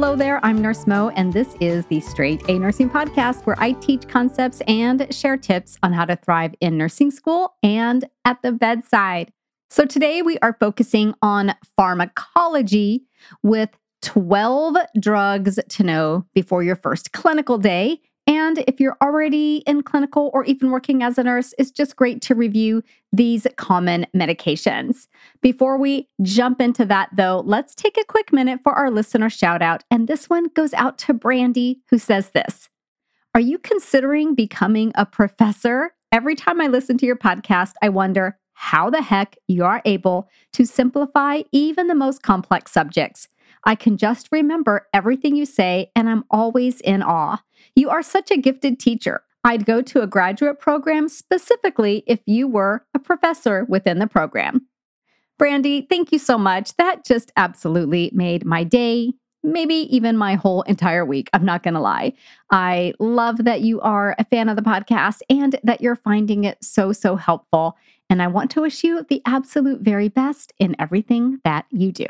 Hello 0.00 0.14
there. 0.14 0.38
I'm 0.44 0.62
Nurse 0.62 0.86
Mo, 0.86 1.08
and 1.16 1.32
this 1.32 1.56
is 1.60 1.84
the 1.86 1.98
Straight 1.98 2.48
A 2.48 2.56
Nursing 2.56 2.88
Podcast, 2.88 3.44
where 3.46 3.60
I 3.60 3.72
teach 3.72 4.06
concepts 4.06 4.62
and 4.68 5.12
share 5.12 5.36
tips 5.36 5.76
on 5.82 5.92
how 5.92 6.04
to 6.04 6.14
thrive 6.14 6.54
in 6.60 6.78
nursing 6.78 7.10
school 7.10 7.56
and 7.64 8.08
at 8.24 8.40
the 8.42 8.52
bedside. 8.52 9.32
So 9.70 9.84
today 9.84 10.22
we 10.22 10.38
are 10.38 10.56
focusing 10.60 11.14
on 11.20 11.52
pharmacology 11.76 13.06
with 13.42 13.70
12 14.02 14.76
drugs 15.00 15.58
to 15.68 15.82
know 15.82 16.26
before 16.32 16.62
your 16.62 16.76
first 16.76 17.10
clinical 17.10 17.58
day. 17.58 18.00
And 18.28 18.62
if 18.68 18.78
you're 18.78 18.98
already 19.02 19.64
in 19.66 19.82
clinical 19.82 20.30
or 20.32 20.44
even 20.44 20.70
working 20.70 21.02
as 21.02 21.18
a 21.18 21.24
nurse, 21.24 21.54
it's 21.58 21.72
just 21.72 21.96
great 21.96 22.22
to 22.22 22.36
review 22.36 22.84
these 23.12 23.46
common 23.56 24.06
medications. 24.14 25.06
Before 25.40 25.78
we 25.78 26.08
jump 26.22 26.60
into 26.60 26.84
that, 26.86 27.10
though, 27.14 27.42
let's 27.46 27.74
take 27.74 27.96
a 27.96 28.04
quick 28.04 28.32
minute 28.32 28.60
for 28.62 28.72
our 28.72 28.90
listener 28.90 29.30
shout 29.30 29.62
out. 29.62 29.84
And 29.90 30.06
this 30.08 30.28
one 30.28 30.48
goes 30.54 30.74
out 30.74 30.98
to 30.98 31.14
Brandy, 31.14 31.80
who 31.90 31.98
says 31.98 32.30
this 32.30 32.68
Are 33.34 33.40
you 33.40 33.58
considering 33.58 34.34
becoming 34.34 34.92
a 34.94 35.06
professor? 35.06 35.92
Every 36.10 36.34
time 36.34 36.60
I 36.60 36.68
listen 36.68 36.96
to 36.98 37.06
your 37.06 37.16
podcast, 37.16 37.72
I 37.82 37.90
wonder 37.90 38.38
how 38.54 38.90
the 38.90 39.02
heck 39.02 39.36
you 39.46 39.64
are 39.64 39.82
able 39.84 40.28
to 40.52 40.66
simplify 40.66 41.42
even 41.52 41.86
the 41.86 41.94
most 41.94 42.22
complex 42.22 42.72
subjects. 42.72 43.28
I 43.64 43.74
can 43.74 43.96
just 43.96 44.28
remember 44.32 44.88
everything 44.92 45.36
you 45.36 45.46
say, 45.46 45.90
and 45.94 46.08
I'm 46.08 46.24
always 46.30 46.80
in 46.80 47.02
awe. 47.02 47.42
You 47.76 47.90
are 47.90 48.02
such 48.02 48.30
a 48.30 48.36
gifted 48.36 48.80
teacher. 48.80 49.22
I'd 49.44 49.64
go 49.64 49.82
to 49.82 50.02
a 50.02 50.06
graduate 50.06 50.58
program 50.58 51.08
specifically 51.08 52.02
if 52.06 52.20
you 52.26 52.48
were 52.48 52.84
a 52.94 52.98
professor 52.98 53.64
within 53.68 53.98
the 53.98 54.06
program. 54.06 54.66
Brandy, 55.38 55.82
thank 55.88 56.10
you 56.10 56.18
so 56.18 56.36
much. 56.36 56.76
That 56.76 57.04
just 57.04 57.30
absolutely 57.36 58.10
made 58.12 58.44
my 58.44 58.64
day, 58.64 59.12
maybe 59.44 59.74
even 59.94 60.16
my 60.16 60.34
whole 60.34 60.62
entire 60.62 61.04
week. 61.04 61.30
I'm 61.32 61.44
not 61.44 61.62
going 61.62 61.74
to 61.74 61.80
lie. 61.80 62.12
I 62.50 62.92
love 62.98 63.44
that 63.44 63.60
you 63.60 63.80
are 63.80 64.16
a 64.18 64.24
fan 64.24 64.48
of 64.48 64.56
the 64.56 64.62
podcast 64.62 65.20
and 65.30 65.58
that 65.62 65.80
you're 65.80 65.96
finding 65.96 66.42
it 66.42 66.58
so, 66.62 66.92
so 66.92 67.14
helpful. 67.14 67.76
And 68.10 68.20
I 68.20 68.26
want 68.26 68.50
to 68.52 68.62
wish 68.62 68.82
you 68.82 69.04
the 69.08 69.22
absolute 69.26 69.80
very 69.80 70.08
best 70.08 70.52
in 70.58 70.74
everything 70.80 71.40
that 71.44 71.66
you 71.70 71.92
do. 71.92 72.06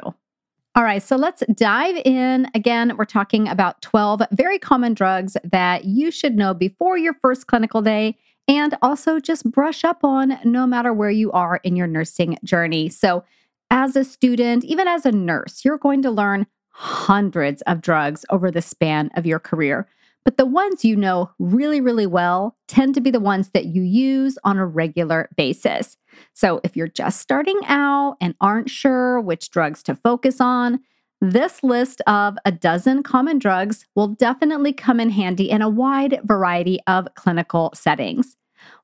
All 0.78 0.84
right, 0.84 1.02
so 1.02 1.16
let's 1.16 1.42
dive 1.56 1.96
in. 2.04 2.46
Again, 2.54 2.96
we're 2.96 3.04
talking 3.04 3.48
about 3.48 3.82
12 3.82 4.22
very 4.30 4.60
common 4.60 4.94
drugs 4.94 5.36
that 5.42 5.86
you 5.86 6.12
should 6.12 6.36
know 6.36 6.54
before 6.54 6.96
your 6.96 7.14
first 7.14 7.48
clinical 7.48 7.82
day 7.82 8.16
and 8.46 8.76
also 8.80 9.18
just 9.18 9.50
brush 9.50 9.82
up 9.82 10.04
on 10.04 10.38
no 10.44 10.68
matter 10.68 10.92
where 10.92 11.10
you 11.10 11.32
are 11.32 11.56
in 11.64 11.74
your 11.74 11.88
nursing 11.88 12.38
journey. 12.44 12.88
So, 12.90 13.24
as 13.72 13.96
a 13.96 14.04
student, 14.04 14.62
even 14.66 14.86
as 14.86 15.04
a 15.04 15.10
nurse, 15.10 15.64
you're 15.64 15.78
going 15.78 16.00
to 16.02 16.12
learn 16.12 16.46
hundreds 16.68 17.60
of 17.62 17.80
drugs 17.80 18.24
over 18.30 18.52
the 18.52 18.62
span 18.62 19.10
of 19.16 19.26
your 19.26 19.40
career. 19.40 19.88
But 20.24 20.36
the 20.36 20.46
ones 20.46 20.84
you 20.84 20.94
know 20.94 21.32
really, 21.40 21.80
really 21.80 22.06
well 22.06 22.56
tend 22.68 22.94
to 22.94 23.00
be 23.00 23.10
the 23.10 23.18
ones 23.18 23.50
that 23.50 23.66
you 23.66 23.82
use 23.82 24.38
on 24.44 24.58
a 24.58 24.66
regular 24.66 25.28
basis. 25.36 25.96
So 26.32 26.60
if 26.64 26.76
you're 26.76 26.88
just 26.88 27.20
starting 27.20 27.60
out 27.66 28.16
and 28.20 28.34
aren't 28.40 28.70
sure 28.70 29.20
which 29.20 29.50
drugs 29.50 29.82
to 29.84 29.94
focus 29.94 30.40
on, 30.40 30.80
this 31.20 31.64
list 31.64 32.00
of 32.06 32.38
a 32.44 32.52
dozen 32.52 33.02
common 33.02 33.38
drugs 33.38 33.86
will 33.96 34.08
definitely 34.08 34.72
come 34.72 35.00
in 35.00 35.10
handy 35.10 35.50
in 35.50 35.62
a 35.62 35.68
wide 35.68 36.20
variety 36.24 36.78
of 36.86 37.08
clinical 37.16 37.72
settings. 37.74 38.36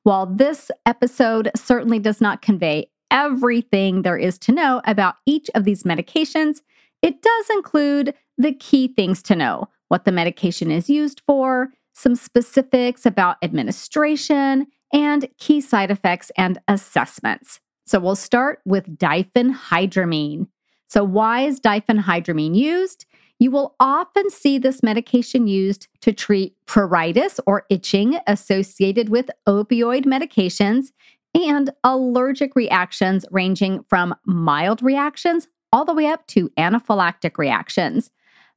While 0.03 0.25
this 0.25 0.69
episode 0.85 1.49
certainly 1.55 1.99
does 1.99 2.19
not 2.19 2.41
convey 2.41 2.89
everything 3.11 4.01
there 4.01 4.17
is 4.17 4.37
to 4.39 4.51
know 4.51 4.81
about 4.85 5.15
each 5.25 5.49
of 5.55 5.63
these 5.63 5.83
medications, 5.83 6.61
it 7.01 7.21
does 7.21 7.49
include 7.51 8.13
the 8.37 8.53
key 8.53 8.89
things 8.89 9.21
to 9.23 9.35
know 9.35 9.69
what 9.87 10.05
the 10.05 10.11
medication 10.11 10.71
is 10.71 10.89
used 10.89 11.21
for, 11.25 11.69
some 11.93 12.15
specifics 12.15 13.05
about 13.05 13.37
administration, 13.41 14.67
and 14.95 15.27
key 15.37 15.61
side 15.61 15.91
effects 15.91 16.31
and 16.37 16.57
assessments. 16.67 17.59
So 17.85 17.99
we'll 17.99 18.15
start 18.15 18.61
with 18.65 18.97
diphenhydramine. 18.97 20.47
So, 20.87 21.03
why 21.03 21.41
is 21.41 21.59
diphenhydramine 21.59 22.55
used? 22.55 23.05
You 23.37 23.51
will 23.51 23.75
often 23.81 24.29
see 24.29 24.57
this 24.57 24.81
medication 24.81 25.45
used 25.45 25.89
to 26.01 26.13
treat 26.13 26.55
pruritus 26.65 27.39
or 27.45 27.65
itching 27.69 28.17
associated 28.27 29.09
with 29.09 29.29
opioid 29.47 30.05
medications 30.05 30.93
and 31.35 31.69
allergic 31.83 32.55
reactions 32.55 33.25
ranging 33.29 33.83
from 33.89 34.15
mild 34.25 34.81
reactions 34.81 35.49
all 35.73 35.83
the 35.83 35.93
way 35.93 36.07
up 36.07 36.25
to 36.27 36.49
anaphylactic 36.57 37.37
reactions. 37.37 38.09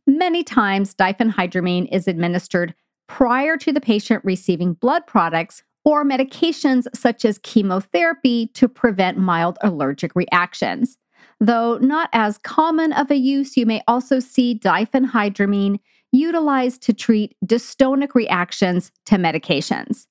Many 0.06 0.44
times, 0.44 0.94
diphenhydramine 0.94 1.88
is 1.90 2.06
administered 2.06 2.72
prior 3.08 3.56
to 3.56 3.72
the 3.72 3.80
patient 3.80 4.24
receiving 4.24 4.74
blood 4.74 5.06
products 5.08 5.64
or 5.88 6.04
medications 6.04 6.86
such 6.94 7.24
as 7.24 7.38
chemotherapy 7.38 8.48
to 8.48 8.68
prevent 8.68 9.16
mild 9.16 9.56
allergic 9.62 10.14
reactions. 10.14 10.98
Though 11.40 11.78
not 11.78 12.10
as 12.12 12.36
common 12.36 12.92
of 12.92 13.10
a 13.10 13.16
use, 13.16 13.56
you 13.56 13.64
may 13.64 13.80
also 13.88 14.20
see 14.20 14.60
diphenhydramine 14.62 15.80
utilized 16.12 16.82
to 16.82 16.92
treat 16.92 17.34
dystonic 17.42 18.14
reactions 18.14 18.92
to 19.06 19.14
medications. 19.14 20.06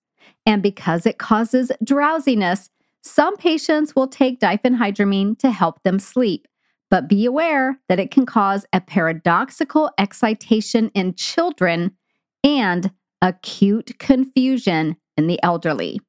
And 0.48 0.64
because 0.64 1.06
it 1.06 1.20
causes 1.20 1.72
drowsiness, 1.84 2.72
some 3.04 3.38
patients 3.38 3.96
will 3.96 4.08
take 4.08 4.40
diphenhydramine 4.40 5.38
to 5.38 5.52
help 5.52 5.84
them 5.84 6.00
sleep. 6.00 6.48
But 6.90 7.08
be 7.08 7.24
aware 7.24 7.78
that 7.88 8.00
it 8.00 8.10
can 8.10 8.26
cause 8.26 8.66
a 8.74 8.82
paradoxical 8.82 9.92
excitation 10.00 10.90
in 10.96 11.14
children 11.14 11.96
and 12.44 12.92
acute 13.22 14.00
confusion 14.00 14.98
in 15.18 15.28
the 15.28 15.42
elderly. 15.44 16.00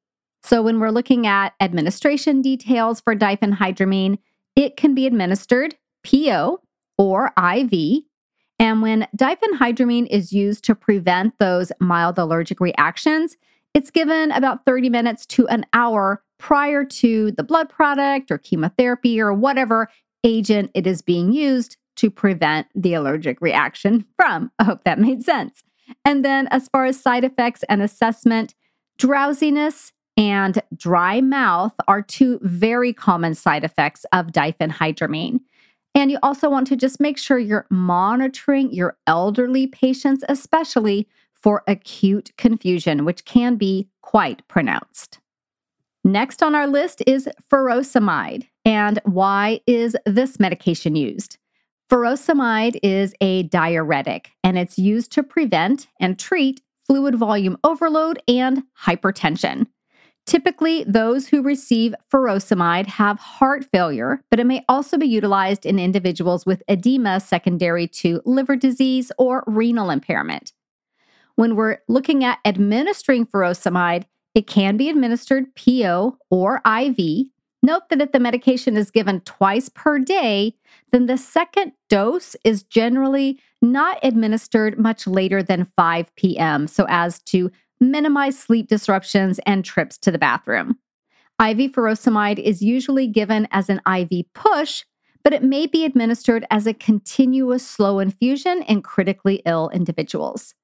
So, 0.43 0.63
when 0.63 0.79
we're 0.79 0.91
looking 0.91 1.27
at 1.27 1.55
administration 1.61 2.43
details 2.43 3.01
for 3.01 3.15
diphenhydramine, 3.17 4.19
it 4.55 4.77
can 4.77 4.95
be 4.95 5.07
administered 5.07 5.77
PO 6.05 6.61
or 6.97 7.33
IV. 7.37 8.03
And 8.59 8.83
when 8.83 9.07
diphenhydramine 9.17 10.09
is 10.09 10.33
used 10.33 10.65
to 10.65 10.75
prevent 10.75 11.39
those 11.39 11.73
mild 11.81 12.19
allergic 12.19 12.61
reactions, 12.61 13.37
it's 13.75 13.91
given 13.91 14.33
about 14.33 14.65
30 14.65 14.89
minutes 14.91 15.27
to 15.27 15.47
an 15.49 15.65
hour 15.73 16.23
prior 16.39 16.85
to 16.85 17.33
the 17.33 17.45
blood 17.45 17.69
product 17.69 18.31
or 18.31 18.39
chemotherapy 18.39 19.21
or 19.21 19.33
whatever 19.33 19.89
agent 20.25 20.71
it 20.75 20.87
is 20.87 21.03
being 21.03 21.33
used 21.33 21.77
to 21.97 22.11
prevent 22.11 22.67
the 22.75 22.95
allergic 22.95 23.41
reaction 23.41 24.05
from. 24.17 24.51
I 24.59 24.65
hope 24.65 24.85
that 24.85 24.99
made 24.99 25.23
sense. 25.25 25.63
And 26.05 26.25
then, 26.25 26.49
as 26.49 26.69
far 26.69 26.85
as 26.85 27.01
side 27.01 27.25
effects 27.25 27.65
and 27.69 27.83
assessment, 27.83 28.55
drowsiness 28.99 29.93
and 30.17 30.61
dry 30.77 31.21
mouth 31.21 31.75
are 31.87 32.03
two 32.03 32.39
very 32.43 32.93
common 32.93 33.35
side 33.35 33.65
effects 33.65 34.05
of 34.13 34.27
diphenhydramine. 34.27 35.41
And 35.95 36.11
you 36.11 36.19
also 36.23 36.51
want 36.51 36.67
to 36.69 36.77
just 36.77 37.01
make 37.01 37.19
sure 37.19 37.39
you're 37.39 37.67
monitoring 37.71 38.73
your 38.73 38.97
elderly 39.07 39.67
patients, 39.67 40.25
especially 40.29 41.09
for 41.33 41.63
acute 41.67 42.33
confusion, 42.37 43.05
which 43.05 43.25
can 43.25 43.57
be 43.57 43.89
quite 44.03 44.47
pronounced. 44.49 45.21
Next 46.05 46.43
on 46.43 46.55
our 46.55 46.67
list 46.67 47.03
is 47.07 47.29
furosemide. 47.51 48.49
And 48.65 49.01
why 49.05 49.61
is 49.67 49.97
this 50.05 50.41
medication 50.41 50.97
used? 50.97 51.39
Furosemide 51.91 52.79
is 52.83 53.15
a 53.21 53.45
diuretic 53.45 54.33
and 54.45 54.59
it's 54.59 54.79
used 54.79 55.11
to 55.13 55.23
prevent 55.23 55.87
and 56.01 56.19
treat 56.19 56.61
fluid 56.89 57.15
volume 57.15 57.57
overload 57.63 58.21
and 58.27 58.65
hypertension. 58.85 59.67
Typically, 60.27 60.85
those 60.85 61.29
who 61.29 61.41
receive 61.41 61.95
furosemide 62.13 62.87
have 62.87 63.19
heart 63.19 63.65
failure, 63.73 64.21
but 64.31 64.41
it 64.41 64.45
may 64.45 64.65
also 64.69 64.99
be 64.99 65.07
utilized 65.07 65.65
in 65.65 65.79
individuals 65.79 66.45
with 66.45 66.63
edema 66.69 67.21
secondary 67.21 67.87
to 67.87 68.21
liver 68.27 68.57
disease 68.57 69.11
or 69.17 69.45
renal 69.47 69.89
impairment. 69.89 70.53
When 71.37 71.57
we're 71.57 71.79
looking 71.89 72.25
at 72.25 72.41
administering 72.45 73.25
furosemide, 73.25 74.05
it 74.35 74.47
can 74.47 74.77
be 74.77 74.91
administered 74.91 75.47
PO 75.55 76.19
or 76.31 76.61
IV. 76.67 77.29
Note 77.63 77.89
that 77.91 78.01
if 78.01 78.13
the 78.13 78.21
medication 78.21 78.77
is 78.77 78.91
given 78.91 79.21
twice 79.23 79.69
per 79.69 79.99
day, 79.99 80.55
then 80.93 81.07
the 81.07 81.19
second 81.19 81.73
dose 81.89 82.37
is 82.45 82.63
generally 82.63 83.41
not 83.61 83.99
administered 84.03 84.79
much 84.79 85.07
later 85.07 85.43
than 85.43 85.65
5 85.65 86.15
p.m., 86.15 86.69
so 86.69 86.87
as 86.89 87.19
to 87.21 87.51
minimize 87.81 88.39
sleep 88.39 88.69
disruptions 88.69 89.41
and 89.41 89.65
trips 89.65 89.99
to 89.99 90.11
the 90.11 90.19
bathroom. 90.19 90.79
IV 91.41 91.73
furosemide 91.73 92.39
is 92.39 92.63
usually 92.63 93.07
given 93.07 93.47
as 93.51 93.69
an 93.69 93.81
IV 93.87 94.33
push, 94.35 94.85
but 95.23 95.33
it 95.33 95.43
may 95.43 95.67
be 95.67 95.85
administered 95.85 96.47
as 96.51 96.67
a 96.67 96.75
continuous 96.75 97.67
slow 97.67 97.99
infusion 97.99 98.63
in 98.63 98.83
critically 98.83 99.43
ill 99.47 99.69
individuals. 99.71 100.55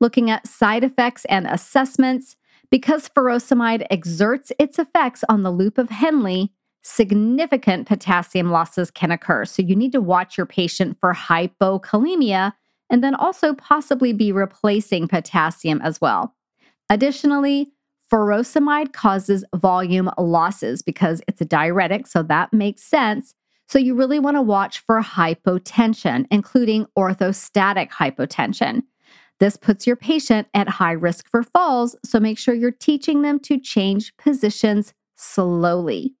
Looking 0.00 0.30
at 0.30 0.46
side 0.46 0.84
effects 0.84 1.24
and 1.26 1.46
assessments, 1.46 2.36
because 2.74 3.08
furosemide 3.08 3.86
exerts 3.88 4.50
its 4.58 4.80
effects 4.80 5.22
on 5.28 5.44
the 5.44 5.52
loop 5.52 5.78
of 5.78 5.90
Henle, 5.90 6.48
significant 6.82 7.86
potassium 7.86 8.50
losses 8.50 8.90
can 8.90 9.12
occur. 9.12 9.44
So 9.44 9.62
you 9.62 9.76
need 9.76 9.92
to 9.92 10.00
watch 10.00 10.36
your 10.36 10.44
patient 10.44 10.96
for 10.98 11.14
hypokalemia 11.14 12.52
and 12.90 13.04
then 13.04 13.14
also 13.14 13.54
possibly 13.54 14.12
be 14.12 14.32
replacing 14.32 15.06
potassium 15.06 15.80
as 15.82 16.00
well. 16.00 16.34
Additionally, 16.90 17.70
furosemide 18.12 18.92
causes 18.92 19.44
volume 19.54 20.10
losses 20.18 20.82
because 20.82 21.22
it's 21.28 21.40
a 21.40 21.44
diuretic, 21.44 22.08
so 22.08 22.24
that 22.24 22.52
makes 22.52 22.82
sense. 22.82 23.36
So 23.68 23.78
you 23.78 23.94
really 23.94 24.18
want 24.18 24.36
to 24.36 24.42
watch 24.42 24.80
for 24.80 25.00
hypotension, 25.00 26.26
including 26.28 26.86
orthostatic 26.98 27.90
hypotension. 27.90 28.82
This 29.44 29.58
puts 29.58 29.86
your 29.86 29.96
patient 29.96 30.48
at 30.54 30.70
high 30.70 30.92
risk 30.92 31.28
for 31.28 31.42
falls, 31.42 31.94
so 32.02 32.18
make 32.18 32.38
sure 32.38 32.54
you're 32.54 32.70
teaching 32.70 33.20
them 33.20 33.38
to 33.40 33.60
change 33.60 34.16
positions 34.16 34.94
slowly. 35.16 36.14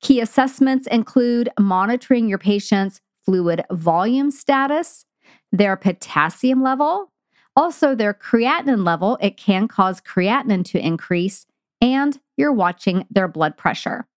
Key 0.00 0.18
assessments 0.18 0.88
include 0.88 1.50
monitoring 1.56 2.28
your 2.28 2.38
patient's 2.38 3.00
fluid 3.24 3.62
volume 3.70 4.32
status, 4.32 5.04
their 5.52 5.76
potassium 5.76 6.64
level, 6.64 7.12
also 7.54 7.94
their 7.94 8.12
creatinine 8.12 8.84
level. 8.84 9.18
It 9.20 9.36
can 9.36 9.68
cause 9.68 10.00
creatinine 10.00 10.64
to 10.64 10.84
increase, 10.84 11.46
and 11.80 12.18
you're 12.36 12.52
watching 12.52 13.06
their 13.08 13.28
blood 13.28 13.56
pressure. 13.56 14.08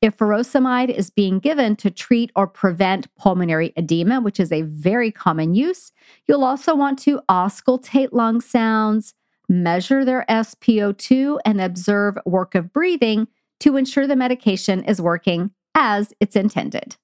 If 0.00 0.16
furosemide 0.16 0.90
is 0.90 1.10
being 1.10 1.40
given 1.40 1.74
to 1.76 1.90
treat 1.90 2.30
or 2.36 2.46
prevent 2.46 3.12
pulmonary 3.16 3.72
edema, 3.76 4.20
which 4.20 4.38
is 4.38 4.52
a 4.52 4.62
very 4.62 5.10
common 5.10 5.54
use, 5.54 5.90
you'll 6.28 6.44
also 6.44 6.76
want 6.76 7.00
to 7.00 7.20
auscultate 7.28 8.10
lung 8.12 8.40
sounds, 8.40 9.14
measure 9.48 10.04
their 10.04 10.24
SpO2, 10.28 11.40
and 11.44 11.60
observe 11.60 12.16
work 12.24 12.54
of 12.54 12.72
breathing 12.72 13.26
to 13.58 13.76
ensure 13.76 14.06
the 14.06 14.14
medication 14.14 14.84
is 14.84 15.00
working 15.00 15.50
as 15.74 16.12
it's 16.20 16.36
intended. 16.36 16.96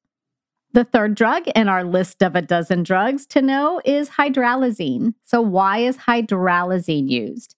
The 0.73 0.85
third 0.85 1.17
drug 1.17 1.49
in 1.55 1.69
our 1.69 1.83
list 1.83 2.23
of 2.23 2.37
a 2.37 2.43
dozen 2.43 2.85
drugs 2.85 3.27
to 3.27 3.43
know 3.43 3.81
is 3.85 4.11
hydralazine. 4.11 5.15
So, 5.25 5.41
why 5.41 5.79
is 5.79 5.97
hydralazine 5.97 7.09
used? 7.09 7.54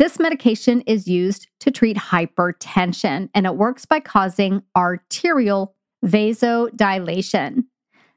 This 0.00 0.18
medication 0.18 0.80
is 0.86 1.06
used 1.06 1.46
to 1.58 1.70
treat 1.70 1.98
hypertension 1.98 3.28
and 3.34 3.44
it 3.44 3.56
works 3.56 3.84
by 3.84 4.00
causing 4.00 4.62
arterial 4.74 5.74
vasodilation. 6.02 7.64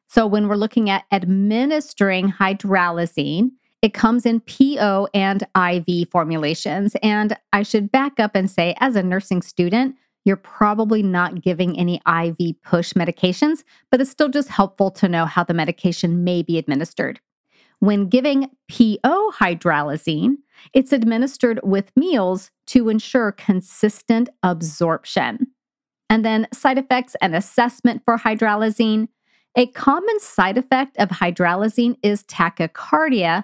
So, 0.08 0.26
when 0.26 0.48
we're 0.48 0.56
looking 0.56 0.90
at 0.90 1.04
administering 1.12 2.32
hydralazine, 2.32 3.50
it 3.82 3.94
comes 3.94 4.26
in 4.26 4.40
PO 4.40 5.10
and 5.14 5.44
IV 5.58 6.08
formulations. 6.10 6.96
And 7.04 7.36
I 7.52 7.64
should 7.64 7.92
back 7.92 8.18
up 8.18 8.32
and 8.34 8.50
say, 8.50 8.76
as 8.80 8.96
a 8.96 9.04
nursing 9.04 9.42
student, 9.42 9.98
you're 10.24 10.38
probably 10.38 11.04
not 11.04 11.42
giving 11.42 11.78
any 11.78 12.02
IV 12.08 12.62
push 12.64 12.94
medications, 12.94 13.66
but 13.92 14.00
it's 14.00 14.10
still 14.10 14.30
just 14.30 14.48
helpful 14.48 14.90
to 14.92 15.10
know 15.10 15.26
how 15.26 15.44
the 15.44 15.54
medication 15.54 16.24
may 16.24 16.44
be 16.44 16.58
administered. 16.58 17.20
When 17.84 18.08
giving 18.08 18.50
PO 18.72 19.34
hydralazine, 19.38 20.36
it's 20.72 20.94
administered 20.94 21.60
with 21.64 21.92
meals 21.98 22.50
to 22.68 22.88
ensure 22.88 23.34
consistent 23.34 24.30
absorption. 24.42 25.48
And 26.10 26.24
then 26.24 26.48
side 26.54 26.78
effects 26.78 27.18
and 27.22 27.36
assessment 27.36 28.02
for 28.06 28.18
hydralazine. 28.18 29.10
A 29.58 29.68
common 29.68 30.18
side 30.22 30.58
effect 30.58 30.96
of 30.98 31.10
hydralazine 31.10 31.98
is 32.02 32.24
tachycardia, 32.24 33.44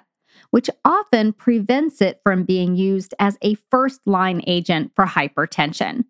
which 0.52 0.70
often 0.86 1.34
prevents 1.34 2.00
it 2.00 2.22
from 2.24 2.44
being 2.44 2.76
used 2.76 3.12
as 3.18 3.36
a 3.42 3.56
first 3.70 4.00
line 4.06 4.40
agent 4.46 4.92
for 4.96 5.04
hypertension. 5.04 6.06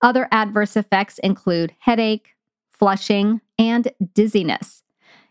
Other 0.00 0.26
adverse 0.32 0.74
effects 0.78 1.18
include 1.18 1.74
headache, 1.80 2.30
flushing, 2.72 3.42
and 3.58 3.92
dizziness. 4.14 4.83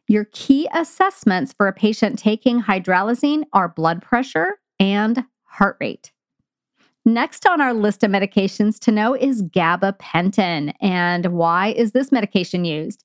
Your 0.08 0.26
key 0.26 0.68
assessments 0.74 1.54
for 1.54 1.68
a 1.68 1.74
patient 1.74 2.20
taking 2.20 2.62
hydralazine 2.62 3.44
are 3.54 3.70
blood 3.70 4.02
pressure 4.02 4.60
and 4.80 5.24
heart 5.46 5.78
rate. 5.80 6.12
Next 7.06 7.46
on 7.46 7.62
our 7.62 7.74
list 7.74 8.04
of 8.04 8.12
medications 8.12 8.80
to 8.80 8.92
know 8.92 9.14
is 9.14 9.44
gabapentin. 9.44 10.74
And 10.82 11.28
why 11.28 11.70
is 11.70 11.92
this 11.92 12.12
medication 12.12 12.64
used? 12.66 13.04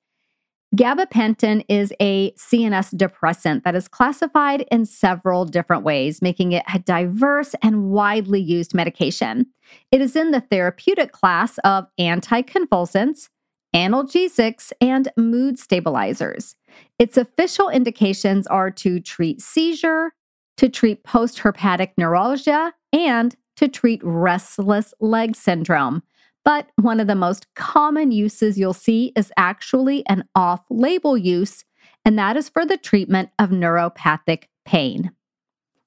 Gabapentin 0.76 1.64
is 1.68 1.94
a 1.98 2.32
CNS 2.32 2.96
depressant 2.96 3.64
that 3.64 3.74
is 3.74 3.88
classified 3.88 4.66
in 4.70 4.84
several 4.84 5.46
different 5.46 5.82
ways, 5.82 6.20
making 6.20 6.52
it 6.52 6.62
a 6.72 6.78
diverse 6.78 7.54
and 7.62 7.90
widely 7.90 8.40
used 8.40 8.74
medication. 8.74 9.46
It 9.90 10.02
is 10.02 10.14
in 10.14 10.30
the 10.30 10.42
therapeutic 10.42 11.10
class 11.10 11.58
of 11.58 11.86
anticonvulsants, 11.98 13.30
analgesics, 13.74 14.72
and 14.80 15.08
mood 15.16 15.58
stabilizers. 15.58 16.56
Its 16.98 17.16
official 17.16 17.68
indications 17.68 18.46
are 18.46 18.70
to 18.70 19.00
treat 19.00 19.40
seizure, 19.40 20.12
to 20.56 20.68
treat 20.68 21.04
postherpetic 21.04 21.90
neuralgia, 21.96 22.72
and 22.92 23.36
to 23.56 23.68
treat 23.68 24.00
restless 24.02 24.94
leg 25.00 25.36
syndrome. 25.36 26.02
But 26.44 26.70
one 26.76 27.00
of 27.00 27.06
the 27.08 27.14
most 27.14 27.46
common 27.54 28.10
uses 28.10 28.58
you'll 28.58 28.72
see 28.72 29.12
is 29.16 29.32
actually 29.36 30.06
an 30.08 30.24
off 30.34 30.62
label 30.70 31.18
use, 31.18 31.64
and 32.04 32.18
that 32.18 32.36
is 32.36 32.48
for 32.48 32.64
the 32.64 32.76
treatment 32.78 33.30
of 33.38 33.50
neuropathic 33.50 34.44
pain. 34.64 35.10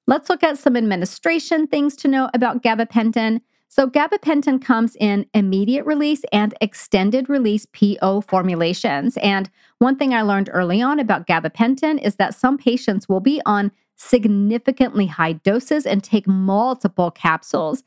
Let's 0.06 0.28
look 0.28 0.42
at 0.42 0.58
some 0.58 0.76
administration 0.76 1.66
things 1.66 1.96
to 1.96 2.08
know 2.08 2.28
about 2.34 2.62
gabapentin. 2.62 3.40
So, 3.74 3.88
gabapentin 3.88 4.62
comes 4.62 4.96
in 4.96 5.24
immediate 5.32 5.86
release 5.86 6.24
and 6.30 6.54
extended 6.60 7.30
release 7.30 7.64
PO 7.64 8.20
formulations. 8.20 9.16
And 9.22 9.48
one 9.78 9.96
thing 9.96 10.12
I 10.12 10.20
learned 10.20 10.50
early 10.52 10.82
on 10.82 11.00
about 11.00 11.26
gabapentin 11.26 11.98
is 12.02 12.16
that 12.16 12.34
some 12.34 12.58
patients 12.58 13.08
will 13.08 13.20
be 13.20 13.40
on 13.46 13.72
significantly 13.96 15.06
high 15.06 15.32
doses 15.32 15.86
and 15.86 16.04
take 16.04 16.28
multiple 16.28 17.10
capsules. 17.10 17.82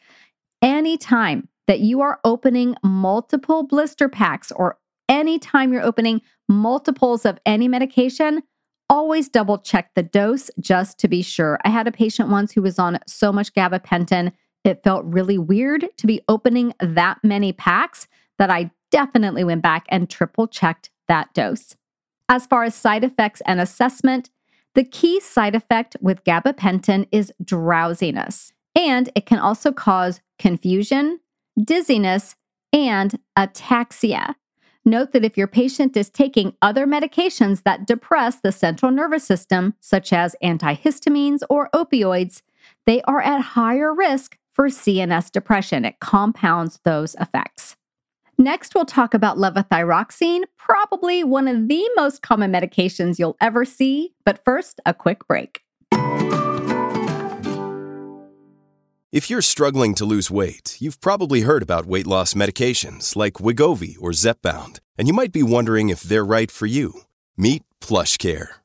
Anytime 0.60 1.50
that 1.68 1.82
you 1.82 2.02
are 2.02 2.20
opening 2.24 2.76
multiple 2.82 3.62
blister 3.62 4.10
packs 4.10 4.52
or 4.52 4.80
anytime 5.08 5.72
you're 5.72 5.84
opening 5.84 6.20
multiples 6.50 7.28
of 7.28 7.38
any 7.46 7.68
medication, 7.68 8.42
always 8.90 9.30
double 9.30 9.60
check 9.60 9.92
the 9.94 10.02
dose 10.02 10.50
just 10.60 10.98
to 10.98 11.08
be 11.08 11.22
sure. 11.22 11.60
I 11.64 11.70
had 11.70 11.88
a 11.88 11.92
patient 11.92 12.30
once 12.30 12.54
who 12.54 12.64
was 12.64 12.80
on 12.80 12.98
so 13.06 13.32
much 13.32 13.54
gabapentin 13.54 14.32
it 14.66 14.84
felt 14.84 15.06
really 15.06 15.38
weird 15.38 15.88
to 15.98 16.08
be 16.08 16.22
opening 16.28 16.74
that 16.80 17.20
many 17.24 17.54
packs 17.54 18.08
that 18.38 18.50
I 18.50 18.72
definitely 18.92 19.44
went 19.44 19.62
back 19.62 19.86
and 19.90 20.10
triple 20.10 20.48
checked 20.48 20.90
that 21.08 21.34
dose. 21.34 21.76
As 22.28 22.46
far 22.48 22.64
as 22.64 22.74
side 22.74 23.04
effects 23.04 23.42
and 23.46 23.62
assessment, 23.62 24.30
the 24.74 24.84
key 24.84 25.20
side 25.20 25.56
effect 25.56 25.96
with 26.02 26.24
gabapentin 26.24 27.08
is 27.12 27.32
drowsiness, 27.44 28.52
and 28.76 29.10
it 29.16 29.26
can 29.26 29.40
also 29.40 29.72
cause 29.72 30.20
confusion, 30.40 31.20
dizziness, 31.62 32.36
and 32.74 33.20
ataxia. 33.38 34.36
Note 34.84 35.14
that 35.14 35.24
if 35.24 35.38
your 35.38 35.48
patient 35.48 35.96
is 35.96 36.10
taking 36.10 36.54
other 36.62 36.86
medications 36.86 37.64
that 37.64 37.88
depress 37.88 38.38
the 38.38 38.52
central 38.52 38.92
nervous 38.92 39.24
system, 39.24 39.76
such 39.80 40.12
as 40.12 40.36
antihistamines 40.44 41.42
or 41.50 41.70
opioids, 41.74 42.42
they 42.86 43.02
are 43.04 43.22
at 43.22 43.42
higher 43.42 43.94
risk 43.94 44.38
for 44.56 44.70
CNS 44.70 45.32
depression. 45.32 45.86
It 45.86 46.00
compounds 46.00 46.80
those 46.84 47.16
effects. 47.16 47.76
Next, 48.38 48.76
we'll 48.76 48.86
talk 48.86 49.14
about 49.14 49.38
levothyroxine, 49.38 50.44
probably 50.58 51.24
one 51.24 51.48
of 51.48 51.68
the 51.68 51.90
most 51.96 52.22
common 52.22 52.52
medications 52.52 53.18
you'll 53.18 53.38
ever 53.40 53.64
see. 53.64 54.14
But 54.26 54.44
first, 54.44 54.82
a 54.86 54.94
quick 54.94 55.28
break. 55.28 55.62
If 59.12 59.30
you're 59.30 59.42
struggling 59.42 59.96
to 59.96 60.04
lose 60.04 60.30
weight, 60.30 60.76
you've 60.82 61.00
probably 61.00 61.42
heard 61.42 61.64
about 61.64 61.86
weight 61.86 62.08
loss 62.08 62.34
medications 62.34 63.16
like 63.16 63.36
Wegovy 63.36 63.96
or 64.02 64.12
Zepbound, 64.12 64.80
and 64.98 65.08
you 65.08 65.14
might 65.14 65.32
be 65.32 65.44
wondering 65.44 65.88
if 65.88 66.02
they're 66.02 66.26
right 66.26 66.52
for 66.52 66.66
you. 66.66 67.02
Meet 67.38 67.64
PlushCare 67.80 68.65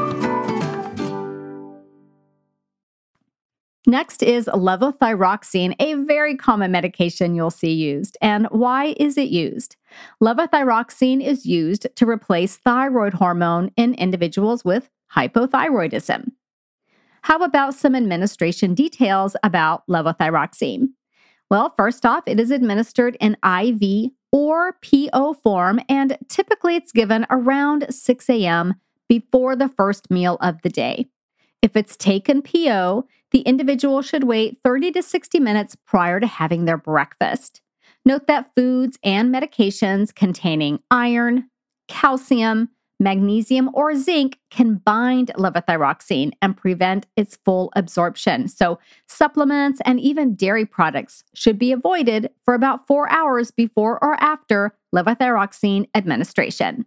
Next 3.87 4.21
is 4.21 4.45
levothyroxine, 4.45 5.75
a 5.79 5.95
very 5.95 6.35
common 6.35 6.71
medication 6.71 7.33
you'll 7.33 7.49
see 7.49 7.73
used. 7.73 8.15
And 8.21 8.45
why 8.51 8.93
is 8.97 9.17
it 9.17 9.29
used? 9.29 9.75
Levothyroxine 10.21 11.21
is 11.21 11.47
used 11.47 11.87
to 11.95 12.05
replace 12.05 12.57
thyroid 12.57 13.15
hormone 13.15 13.71
in 13.75 13.95
individuals 13.95 14.63
with 14.63 14.89
hypothyroidism. 15.15 16.31
How 17.23 17.39
about 17.39 17.73
some 17.73 17.95
administration 17.95 18.75
details 18.75 19.35
about 19.43 19.85
levothyroxine? 19.87 20.89
Well, 21.49 21.73
first 21.75 22.05
off, 22.05 22.23
it 22.27 22.39
is 22.39 22.51
administered 22.51 23.17
in 23.19 23.35
IV 23.43 24.11
or 24.31 24.77
PO 24.83 25.33
form, 25.33 25.79
and 25.89 26.17
typically 26.29 26.75
it's 26.75 26.91
given 26.91 27.25
around 27.29 27.87
6 27.89 28.29
a.m. 28.29 28.75
before 29.09 29.55
the 29.55 29.69
first 29.69 30.09
meal 30.09 30.37
of 30.39 30.61
the 30.61 30.69
day. 30.69 31.07
If 31.61 31.75
it's 31.75 31.97
taken 31.97 32.41
PO, 32.41 33.05
the 33.31 33.41
individual 33.41 34.01
should 34.01 34.25
wait 34.25 34.59
30 34.63 34.91
to 34.93 35.03
60 35.03 35.39
minutes 35.39 35.75
prior 35.85 36.19
to 36.19 36.27
having 36.27 36.65
their 36.65 36.77
breakfast. 36.77 37.61
Note 38.05 38.27
that 38.27 38.51
foods 38.55 38.97
and 39.03 39.33
medications 39.33 40.13
containing 40.13 40.79
iron, 40.89 41.49
calcium, 41.87 42.69
magnesium, 42.99 43.69
or 43.73 43.95
zinc 43.95 44.39
can 44.49 44.75
bind 44.75 45.31
levothyroxine 45.35 46.31
and 46.41 46.55
prevent 46.55 47.07
its 47.17 47.37
full 47.43 47.71
absorption. 47.75 48.47
So, 48.47 48.79
supplements 49.07 49.81
and 49.85 49.99
even 49.99 50.35
dairy 50.35 50.65
products 50.65 51.23
should 51.33 51.57
be 51.57 51.71
avoided 51.71 52.29
for 52.45 52.53
about 52.53 52.87
four 52.87 53.11
hours 53.11 53.51
before 53.51 54.01
or 54.03 54.21
after 54.21 54.75
levothyroxine 54.95 55.87
administration. 55.95 56.85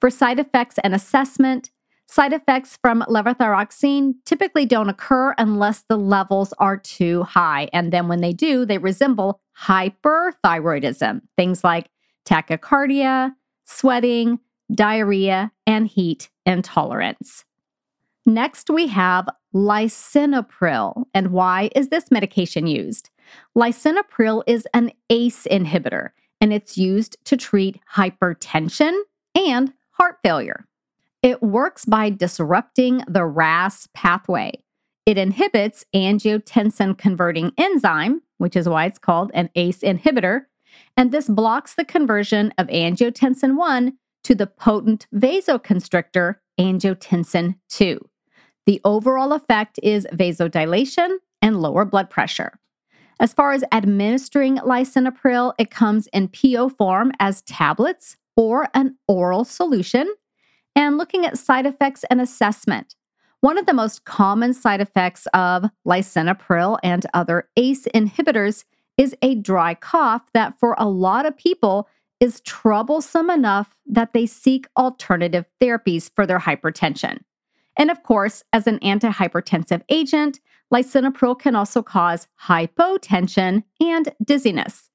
For 0.00 0.10
side 0.10 0.38
effects 0.38 0.78
and 0.84 0.94
assessment, 0.94 1.70
Side 2.10 2.32
effects 2.32 2.76
from 2.82 3.04
levothyroxine 3.08 4.14
typically 4.24 4.66
don't 4.66 4.88
occur 4.88 5.32
unless 5.38 5.84
the 5.88 5.96
levels 5.96 6.52
are 6.58 6.76
too 6.76 7.22
high. 7.22 7.68
And 7.72 7.92
then 7.92 8.08
when 8.08 8.20
they 8.20 8.32
do, 8.32 8.64
they 8.64 8.78
resemble 8.78 9.40
hyperthyroidism, 9.56 11.20
things 11.36 11.62
like 11.62 11.88
tachycardia, 12.26 13.36
sweating, 13.64 14.40
diarrhea, 14.74 15.52
and 15.68 15.86
heat 15.86 16.30
intolerance. 16.44 17.44
Next, 18.26 18.70
we 18.70 18.88
have 18.88 19.28
lisinopril. 19.54 21.04
And 21.14 21.28
why 21.28 21.70
is 21.76 21.90
this 21.90 22.10
medication 22.10 22.66
used? 22.66 23.08
Lisinopril 23.56 24.42
is 24.48 24.66
an 24.74 24.90
ACE 25.10 25.46
inhibitor, 25.48 26.08
and 26.40 26.52
it's 26.52 26.76
used 26.76 27.18
to 27.26 27.36
treat 27.36 27.80
hypertension 27.94 29.00
and 29.36 29.72
heart 29.92 30.16
failure. 30.24 30.66
It 31.22 31.42
works 31.42 31.84
by 31.84 32.08
disrupting 32.08 33.02
the 33.06 33.26
RAS 33.26 33.88
pathway. 33.92 34.62
It 35.04 35.18
inhibits 35.18 35.84
angiotensin 35.94 36.96
converting 36.96 37.52
enzyme, 37.58 38.22
which 38.38 38.56
is 38.56 38.68
why 38.68 38.86
it's 38.86 38.98
called 38.98 39.30
an 39.34 39.50
ACE 39.54 39.80
inhibitor, 39.80 40.46
and 40.96 41.12
this 41.12 41.28
blocks 41.28 41.74
the 41.74 41.84
conversion 41.84 42.54
of 42.56 42.68
angiotensin 42.68 43.56
1 43.56 43.98
to 44.24 44.34
the 44.34 44.46
potent 44.46 45.06
vasoconstrictor 45.14 46.36
angiotensin 46.58 47.56
2. 47.68 47.98
The 48.64 48.80
overall 48.84 49.32
effect 49.32 49.78
is 49.82 50.06
vasodilation 50.12 51.18
and 51.42 51.60
lower 51.60 51.84
blood 51.84 52.08
pressure. 52.08 52.58
As 53.18 53.34
far 53.34 53.52
as 53.52 53.64
administering 53.72 54.56
lisinopril, 54.58 55.52
it 55.58 55.70
comes 55.70 56.06
in 56.14 56.28
PO 56.28 56.70
form 56.70 57.12
as 57.20 57.42
tablets 57.42 58.16
or 58.36 58.68
an 58.72 58.96
oral 59.06 59.44
solution 59.44 60.14
and 60.74 60.98
looking 60.98 61.24
at 61.24 61.38
side 61.38 61.66
effects 61.66 62.04
and 62.10 62.20
assessment. 62.20 62.94
One 63.40 63.56
of 63.56 63.66
the 63.66 63.72
most 63.72 64.04
common 64.04 64.52
side 64.52 64.80
effects 64.80 65.26
of 65.32 65.64
lisinopril 65.86 66.78
and 66.82 67.06
other 67.14 67.48
ACE 67.56 67.86
inhibitors 67.94 68.64
is 68.98 69.16
a 69.22 69.34
dry 69.34 69.74
cough 69.74 70.30
that, 70.34 70.58
for 70.60 70.74
a 70.76 70.88
lot 70.88 71.24
of 71.24 71.36
people, 71.36 71.88
is 72.20 72.42
troublesome 72.42 73.30
enough 73.30 73.74
that 73.86 74.12
they 74.12 74.26
seek 74.26 74.66
alternative 74.76 75.46
therapies 75.60 76.10
for 76.14 76.26
their 76.26 76.38
hypertension. 76.38 77.20
And 77.78 77.90
of 77.90 78.02
course, 78.02 78.44
as 78.52 78.66
an 78.66 78.78
antihypertensive 78.80 79.82
agent, 79.88 80.38
lisinopril 80.72 81.38
can 81.38 81.56
also 81.56 81.82
cause 81.82 82.28
hypotension 82.42 83.64
and 83.80 84.12
dizziness. 84.22 84.90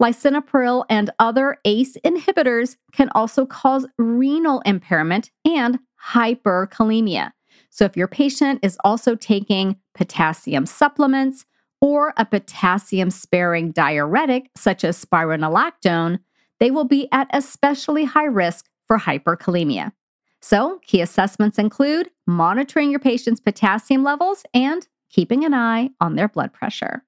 Lisinopril 0.00 0.84
and 0.88 1.10
other 1.18 1.58
ACE 1.64 1.96
inhibitors 2.04 2.76
can 2.92 3.08
also 3.14 3.44
cause 3.44 3.86
renal 3.98 4.60
impairment 4.60 5.30
and 5.44 5.78
hyperkalemia. 6.12 7.32
So, 7.70 7.84
if 7.84 7.96
your 7.96 8.08
patient 8.08 8.60
is 8.62 8.78
also 8.84 9.14
taking 9.14 9.76
potassium 9.94 10.66
supplements 10.66 11.44
or 11.80 12.14
a 12.16 12.24
potassium 12.24 13.10
sparing 13.10 13.72
diuretic 13.72 14.50
such 14.56 14.84
as 14.84 15.04
spironolactone, 15.04 16.20
they 16.60 16.70
will 16.70 16.84
be 16.84 17.08
at 17.12 17.28
especially 17.32 18.04
high 18.04 18.24
risk 18.24 18.66
for 18.86 18.98
hyperkalemia. 18.98 19.92
So, 20.40 20.80
key 20.86 21.00
assessments 21.00 21.58
include 21.58 22.10
monitoring 22.26 22.90
your 22.90 23.00
patient's 23.00 23.40
potassium 23.40 24.04
levels 24.04 24.44
and 24.54 24.86
keeping 25.10 25.44
an 25.44 25.54
eye 25.54 25.90
on 26.00 26.14
their 26.14 26.28
blood 26.28 26.52
pressure. 26.52 27.04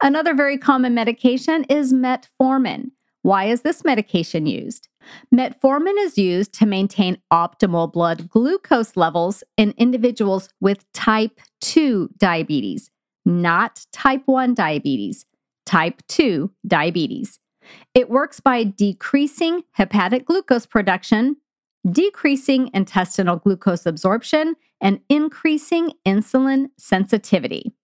Another 0.00 0.32
very 0.32 0.56
common 0.56 0.94
medication 0.94 1.64
is 1.64 1.92
metformin. 1.92 2.92
Why 3.22 3.46
is 3.46 3.62
this 3.62 3.84
medication 3.84 4.46
used? 4.46 4.88
Metformin 5.34 5.94
is 5.98 6.16
used 6.16 6.52
to 6.54 6.66
maintain 6.66 7.18
optimal 7.32 7.92
blood 7.92 8.28
glucose 8.28 8.96
levels 8.96 9.42
in 9.56 9.74
individuals 9.76 10.50
with 10.60 10.90
type 10.92 11.40
2 11.62 12.10
diabetes, 12.16 12.90
not 13.24 13.84
type 13.92 14.22
1 14.26 14.54
diabetes, 14.54 15.26
type 15.66 16.00
2 16.06 16.52
diabetes. 16.66 17.40
It 17.92 18.08
works 18.08 18.38
by 18.38 18.62
decreasing 18.62 19.64
hepatic 19.72 20.26
glucose 20.26 20.64
production, 20.64 21.36
decreasing 21.90 22.70
intestinal 22.72 23.36
glucose 23.36 23.84
absorption, 23.84 24.54
and 24.80 25.00
increasing 25.08 25.92
insulin 26.06 26.68
sensitivity. 26.78 27.74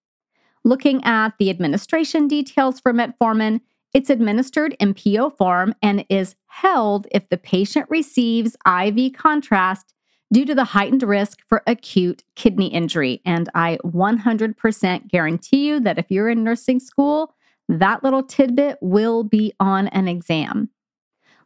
Looking 0.65 1.05
at 1.05 1.35
the 1.39 1.51
administration 1.51 2.27
details 2.27 2.81
for 2.81 2.93
metformin, 2.95 3.61
it's 3.93 4.11
administered 4.11 4.75
in 4.81 4.95
PO 4.95 5.31
form 5.31 5.75
and 5.83 6.05
is 6.09 6.35
held 6.47 7.07
if 7.13 7.29
the 7.29 7.37
patient 7.37 7.87
receives 7.91 8.57
IV 8.67 9.13
contrast 9.13 9.93
due 10.33 10.47
to 10.47 10.55
the 10.55 10.65
heightened 10.65 11.03
risk 11.03 11.41
for 11.49 11.63
acute 11.67 12.25
kidney 12.35 12.69
injury. 12.69 13.21
And 13.25 13.49
I 13.55 13.79
100% 13.85 15.09
guarantee 15.09 15.69
you 15.69 15.81
that 15.81 15.99
if 15.99 16.07
you're 16.09 16.31
in 16.31 16.43
nursing 16.43 16.81
school, 16.81 17.35
that 17.69 18.03
little 18.03 18.23
tidbit 18.23 18.79
will 18.81 19.23
be 19.23 19.53
on 19.61 19.89
an 19.89 20.09
exam. 20.09 20.71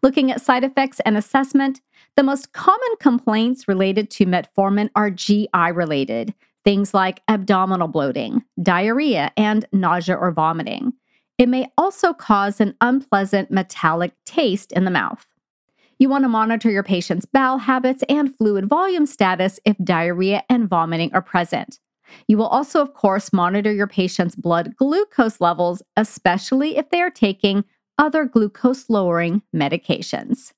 Looking 0.03 0.31
at 0.31 0.41
side 0.41 0.63
effects 0.63 1.01
and 1.01 1.17
assessment, 1.17 1.81
the 2.17 2.23
most 2.23 2.53
common 2.53 2.89
complaints 3.01 3.67
related 3.67 4.11
to 4.13 4.27
metformin 4.27 4.91
are 4.95 5.11
GI 5.11 5.73
related 5.75 6.35
things 6.69 6.93
like 6.93 7.23
abdominal 7.29 7.89
bloating, 7.89 8.45
diarrhea, 8.63 9.33
and 9.39 9.65
nausea 9.73 10.15
or 10.15 10.31
vomiting. 10.31 10.93
It 11.39 11.49
may 11.49 11.73
also 11.79 12.13
cause 12.13 12.61
an 12.61 12.75
unpleasant 12.83 13.51
metallic 13.51 14.13
taste 14.27 14.73
in 14.73 14.85
the 14.85 14.91
mouth. 14.91 15.25
You 15.99 16.11
want 16.11 16.25
to 16.25 16.29
monitor 16.29 16.71
your 16.71 16.83
patient's 16.83 17.25
bowel 17.25 17.57
habits 17.57 18.05
and 18.07 18.37
fluid 18.37 18.69
volume 18.69 19.07
status 19.07 19.59
if 19.65 19.79
diarrhea 19.83 20.43
and 20.51 20.69
vomiting 20.69 21.11
are 21.15 21.23
present. 21.23 21.79
You 22.27 22.37
will 22.37 22.49
also, 22.49 22.83
of 22.83 22.93
course, 22.93 23.33
monitor 23.33 23.73
your 23.73 23.87
patient's 23.87 24.37
blood 24.37 24.77
glucose 24.77 25.41
levels, 25.41 25.83
especially 25.97 26.77
if 26.77 26.91
they 26.91 27.01
are 27.01 27.09
taking 27.09 27.65
other 27.97 28.27
glucose 28.27 28.91
lowering 28.91 29.41
medications. 29.57 30.53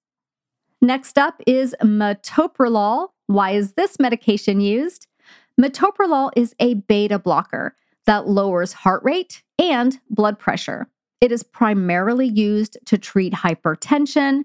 Next 0.82 1.18
up 1.18 1.40
is 1.46 1.72
metoprolol. 1.80 3.10
Why 3.28 3.52
is 3.52 3.74
this 3.74 4.00
medication 4.00 4.60
used? 4.60 5.06
Metoprolol 5.58 6.30
is 6.36 6.54
a 6.58 6.74
beta 6.74 7.18
blocker 7.18 7.74
that 8.06 8.28
lowers 8.28 8.72
heart 8.72 9.02
rate 9.04 9.42
and 9.58 10.00
blood 10.10 10.38
pressure. 10.38 10.88
It 11.20 11.32
is 11.32 11.42
primarily 11.42 12.26
used 12.26 12.78
to 12.86 12.96
treat 12.96 13.34
hypertension, 13.34 14.44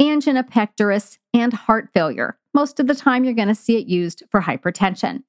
angina 0.00 0.44
pectoris, 0.44 1.18
and 1.32 1.52
heart 1.52 1.90
failure. 1.94 2.36
Most 2.54 2.80
of 2.80 2.86
the 2.86 2.94
time, 2.94 3.24
you're 3.24 3.34
going 3.34 3.48
to 3.48 3.54
see 3.54 3.76
it 3.76 3.86
used 3.86 4.24
for 4.30 4.40
hypertension. 4.40 5.22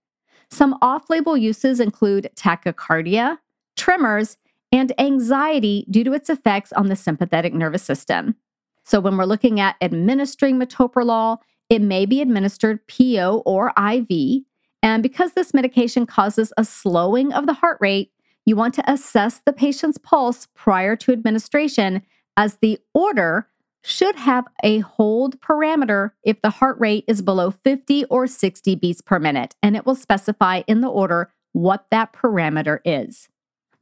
Some 0.50 0.78
off 0.82 1.10
label 1.10 1.38
uses 1.38 1.80
include 1.80 2.32
tachycardia, 2.36 3.38
tremors, 3.76 4.38
and 4.72 4.92
anxiety 5.00 5.86
due 5.90 6.04
to 6.04 6.14
its 6.14 6.30
effects 6.30 6.74
on 6.74 6.88
the 6.88 6.96
sympathetic 6.96 7.54
nervous 7.54 7.84
system. 7.84 8.36
So, 8.84 9.00
when 9.00 9.18
we're 9.18 9.26
looking 9.26 9.60
at 9.60 9.76
administering 9.82 10.60
metoprolol, 10.60 11.38
it 11.70 11.82
may 11.82 12.08
be 12.08 12.22
administered 12.22 12.88
PO 12.88 13.44
or 13.46 13.72
IV. 13.78 14.44
And 14.82 15.04
because 15.04 15.34
this 15.34 15.54
medication 15.54 16.06
causes 16.06 16.54
a 16.58 16.64
slowing 16.64 17.34
of 17.34 17.46
the 17.46 17.54
heart 17.54 17.78
rate, 17.82 18.12
you 18.46 18.56
want 18.56 18.74
to 18.76 18.92
assess 18.92 19.42
the 19.46 19.54
patient's 19.54 19.98
pulse 19.98 20.48
prior 20.56 20.96
to 20.98 21.12
administration, 21.12 22.02
as 22.38 22.58
the 22.58 22.80
order 22.94 23.48
should 23.84 24.16
have 24.16 24.46
a 24.64 24.80
hold 24.80 25.40
parameter 25.42 26.12
if 26.24 26.42
the 26.42 26.50
heart 26.50 26.78
rate 26.80 27.06
is 27.08 27.22
below 27.22 27.52
50 27.52 28.06
or 28.06 28.28
60 28.28 28.76
beats 28.76 29.02
per 29.02 29.20
minute, 29.20 29.56
and 29.62 29.76
it 29.76 29.86
will 29.86 29.96
specify 29.96 30.64
in 30.68 30.82
the 30.82 30.88
order 30.88 31.32
what 31.54 31.86
that 31.92 32.14
parameter 32.14 32.80
is. 32.86 33.30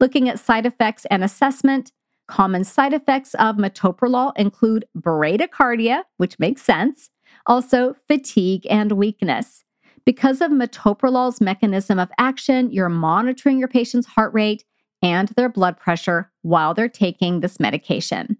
Looking 0.00 0.28
at 0.28 0.38
side 0.38 0.66
effects 0.66 1.04
and 1.06 1.24
assessment, 1.24 1.92
common 2.28 2.64
side 2.64 2.92
effects 2.92 3.34
of 3.34 3.56
metoprolol 3.56 4.32
include 4.36 4.84
bradycardia, 4.96 6.02
which 6.16 6.38
makes 6.38 6.62
sense, 6.62 7.10
also 7.46 7.96
fatigue 8.06 8.66
and 8.70 8.92
weakness. 8.92 9.64
Because 10.08 10.40
of 10.40 10.50
metoprolol's 10.50 11.38
mechanism 11.38 11.98
of 11.98 12.10
action, 12.16 12.70
you're 12.70 12.88
monitoring 12.88 13.58
your 13.58 13.68
patient's 13.68 14.06
heart 14.06 14.32
rate 14.32 14.64
and 15.02 15.28
their 15.36 15.50
blood 15.50 15.76
pressure 15.76 16.32
while 16.40 16.72
they're 16.72 16.88
taking 16.88 17.40
this 17.40 17.60
medication. 17.60 18.38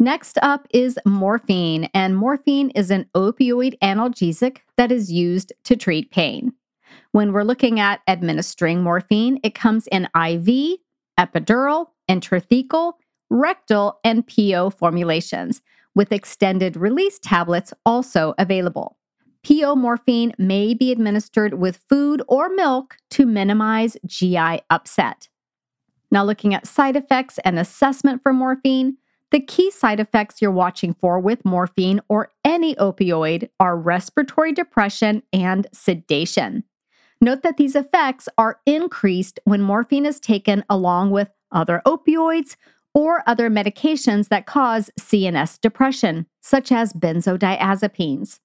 Next 0.00 0.36
up 0.42 0.66
is 0.70 0.98
morphine, 1.06 1.88
and 1.94 2.16
morphine 2.16 2.70
is 2.70 2.90
an 2.90 3.06
opioid 3.14 3.78
analgesic 3.78 4.62
that 4.76 4.90
is 4.90 5.12
used 5.12 5.52
to 5.62 5.76
treat 5.76 6.10
pain. 6.10 6.52
When 7.12 7.32
we're 7.32 7.44
looking 7.44 7.78
at 7.78 8.00
administering 8.08 8.82
morphine, 8.82 9.38
it 9.44 9.54
comes 9.54 9.86
in 9.86 10.06
IV, 10.06 10.78
epidural, 11.20 11.86
intrathecal, 12.10 12.94
rectal, 13.30 14.00
and 14.02 14.26
PO 14.26 14.70
formulations, 14.70 15.62
with 15.94 16.10
extended 16.10 16.76
release 16.76 17.20
tablets 17.20 17.72
also 17.84 18.34
available. 18.38 18.96
PO 19.42 19.76
morphine 19.76 20.32
may 20.38 20.74
be 20.74 20.92
administered 20.92 21.54
with 21.54 21.84
food 21.88 22.22
or 22.28 22.48
milk 22.48 22.96
to 23.10 23.26
minimize 23.26 23.96
GI 24.06 24.60
upset. 24.70 25.28
Now, 26.10 26.24
looking 26.24 26.54
at 26.54 26.66
side 26.66 26.96
effects 26.96 27.38
and 27.44 27.58
assessment 27.58 28.22
for 28.22 28.32
morphine, 28.32 28.96
the 29.32 29.40
key 29.40 29.70
side 29.70 29.98
effects 29.98 30.40
you're 30.40 30.50
watching 30.50 30.94
for 30.94 31.18
with 31.18 31.44
morphine 31.44 32.00
or 32.08 32.30
any 32.44 32.74
opioid 32.76 33.48
are 33.58 33.76
respiratory 33.76 34.52
depression 34.52 35.22
and 35.32 35.66
sedation. 35.72 36.64
Note 37.20 37.42
that 37.42 37.56
these 37.56 37.74
effects 37.74 38.28
are 38.38 38.60
increased 38.66 39.40
when 39.44 39.62
morphine 39.62 40.06
is 40.06 40.20
taken 40.20 40.64
along 40.68 41.10
with 41.10 41.28
other 41.50 41.82
opioids 41.86 42.56
or 42.94 43.22
other 43.26 43.50
medications 43.50 44.28
that 44.28 44.46
cause 44.46 44.90
CNS 44.98 45.60
depression, 45.60 46.26
such 46.40 46.70
as 46.70 46.92
benzodiazepines. 46.92 48.38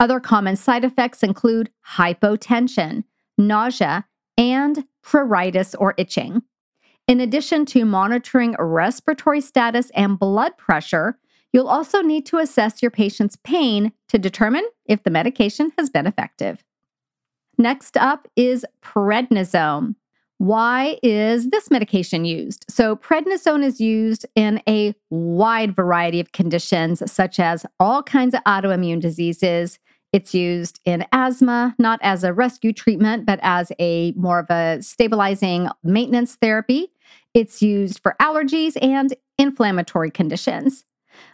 Other 0.00 0.18
common 0.18 0.56
side 0.56 0.82
effects 0.82 1.22
include 1.22 1.70
hypotension, 1.86 3.04
nausea, 3.36 4.06
and 4.38 4.84
pruritus 5.04 5.74
or 5.78 5.94
itching. 5.98 6.42
In 7.06 7.20
addition 7.20 7.66
to 7.66 7.84
monitoring 7.84 8.56
respiratory 8.58 9.42
status 9.42 9.90
and 9.90 10.18
blood 10.18 10.56
pressure, 10.56 11.18
you'll 11.52 11.68
also 11.68 12.00
need 12.00 12.24
to 12.26 12.38
assess 12.38 12.80
your 12.80 12.90
patient's 12.90 13.36
pain 13.44 13.92
to 14.08 14.18
determine 14.18 14.64
if 14.86 15.02
the 15.02 15.10
medication 15.10 15.72
has 15.76 15.90
been 15.90 16.06
effective. 16.06 16.64
Next 17.58 17.98
up 17.98 18.26
is 18.36 18.64
prednisone. 18.82 19.96
Why 20.38 20.98
is 21.02 21.50
this 21.50 21.70
medication 21.70 22.24
used? 22.24 22.64
So, 22.70 22.96
prednisone 22.96 23.62
is 23.62 23.78
used 23.78 24.24
in 24.34 24.62
a 24.66 24.94
wide 25.10 25.76
variety 25.76 26.18
of 26.18 26.32
conditions, 26.32 27.02
such 27.12 27.38
as 27.38 27.66
all 27.78 28.02
kinds 28.02 28.34
of 28.34 28.42
autoimmune 28.44 29.00
diseases, 29.00 29.78
it's 30.12 30.34
used 30.34 30.80
in 30.84 31.04
asthma, 31.12 31.74
not 31.78 32.00
as 32.02 32.24
a 32.24 32.32
rescue 32.32 32.72
treatment, 32.72 33.26
but 33.26 33.38
as 33.42 33.70
a 33.78 34.12
more 34.12 34.40
of 34.40 34.50
a 34.50 34.82
stabilizing 34.82 35.68
maintenance 35.84 36.34
therapy. 36.34 36.92
It's 37.32 37.62
used 37.62 38.00
for 38.02 38.16
allergies 38.20 38.76
and 38.82 39.14
inflammatory 39.38 40.10
conditions. 40.10 40.84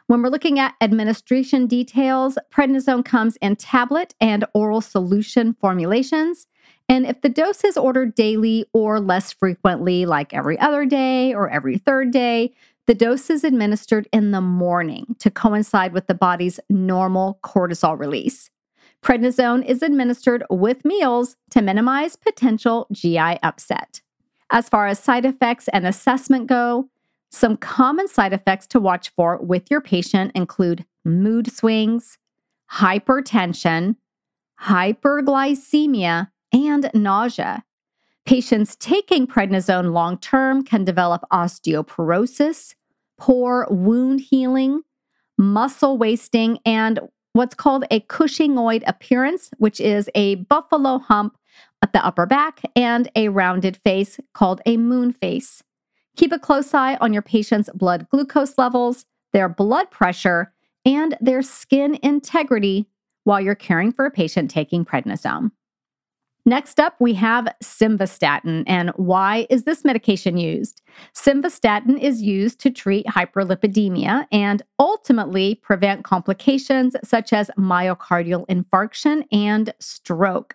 When 0.06 0.22
we're 0.22 0.28
looking 0.28 0.58
at 0.58 0.74
administration 0.80 1.66
details, 1.66 2.38
prednisone 2.52 3.04
comes 3.04 3.36
in 3.36 3.56
tablet 3.56 4.14
and 4.20 4.44
oral 4.54 4.80
solution 4.80 5.54
formulations. 5.54 6.46
And 6.88 7.06
if 7.06 7.20
the 7.20 7.28
dose 7.28 7.64
is 7.64 7.76
ordered 7.76 8.14
daily 8.14 8.66
or 8.72 9.00
less 9.00 9.32
frequently, 9.32 10.06
like 10.06 10.32
every 10.32 10.58
other 10.58 10.84
day 10.86 11.34
or 11.34 11.48
every 11.48 11.78
third 11.78 12.10
day, 12.10 12.52
the 12.86 12.94
dose 12.94 13.30
is 13.30 13.42
administered 13.42 14.08
in 14.12 14.30
the 14.30 14.40
morning 14.40 15.16
to 15.18 15.30
coincide 15.30 15.92
with 15.92 16.06
the 16.06 16.14
body's 16.14 16.60
normal 16.68 17.40
cortisol 17.42 17.98
release. 17.98 18.50
Prednisone 19.06 19.64
is 19.64 19.82
administered 19.82 20.42
with 20.50 20.84
meals 20.84 21.36
to 21.50 21.62
minimize 21.62 22.16
potential 22.16 22.88
GI 22.92 23.38
upset. 23.40 24.00
As 24.50 24.68
far 24.68 24.88
as 24.88 24.98
side 24.98 25.24
effects 25.24 25.68
and 25.68 25.86
assessment 25.86 26.48
go, 26.48 26.88
some 27.30 27.56
common 27.56 28.08
side 28.08 28.32
effects 28.32 28.66
to 28.66 28.80
watch 28.80 29.10
for 29.10 29.38
with 29.40 29.70
your 29.70 29.80
patient 29.80 30.32
include 30.34 30.84
mood 31.04 31.52
swings, 31.52 32.18
hypertension, 32.72 33.94
hyperglycemia, 34.60 36.32
and 36.52 36.90
nausea. 36.92 37.62
Patients 38.24 38.74
taking 38.74 39.28
prednisone 39.28 39.92
long 39.92 40.18
term 40.18 40.64
can 40.64 40.82
develop 40.82 41.22
osteoporosis, 41.32 42.74
poor 43.18 43.68
wound 43.70 44.18
healing, 44.18 44.82
muscle 45.38 45.96
wasting, 45.96 46.58
and 46.66 46.98
what's 47.36 47.54
called 47.54 47.84
a 47.90 48.00
Cushingoid 48.00 48.82
appearance, 48.86 49.50
which 49.58 49.80
is 49.80 50.08
a 50.14 50.36
buffalo 50.36 50.98
hump 50.98 51.36
at 51.82 51.92
the 51.92 52.04
upper 52.04 52.26
back 52.26 52.62
and 52.74 53.10
a 53.14 53.28
rounded 53.28 53.76
face 53.76 54.18
called 54.34 54.60
a 54.66 54.76
moon 54.76 55.12
face. 55.12 55.62
Keep 56.16 56.32
a 56.32 56.38
close 56.38 56.72
eye 56.72 56.96
on 56.96 57.12
your 57.12 57.22
patient's 57.22 57.68
blood 57.74 58.08
glucose 58.10 58.56
levels, 58.56 59.04
their 59.32 59.48
blood 59.48 59.90
pressure, 59.90 60.52
and 60.84 61.16
their 61.20 61.42
skin 61.42 61.98
integrity 62.02 62.86
while 63.24 63.40
you're 63.40 63.54
caring 63.54 63.92
for 63.92 64.06
a 64.06 64.10
patient 64.10 64.50
taking 64.50 64.84
prednisone. 64.84 65.50
Next 66.48 66.78
up, 66.78 66.94
we 67.00 67.12
have 67.14 67.48
simvastatin. 67.60 68.62
And 68.68 68.90
why 68.90 69.48
is 69.50 69.64
this 69.64 69.84
medication 69.84 70.36
used? 70.36 70.80
Simvastatin 71.12 72.00
is 72.00 72.22
used 72.22 72.60
to 72.60 72.70
treat 72.70 73.04
hyperlipidemia 73.06 74.28
and 74.30 74.62
ultimately 74.78 75.56
prevent 75.56 76.04
complications 76.04 76.94
such 77.02 77.32
as 77.32 77.50
myocardial 77.58 78.46
infarction 78.46 79.24
and 79.32 79.74
stroke. 79.80 80.54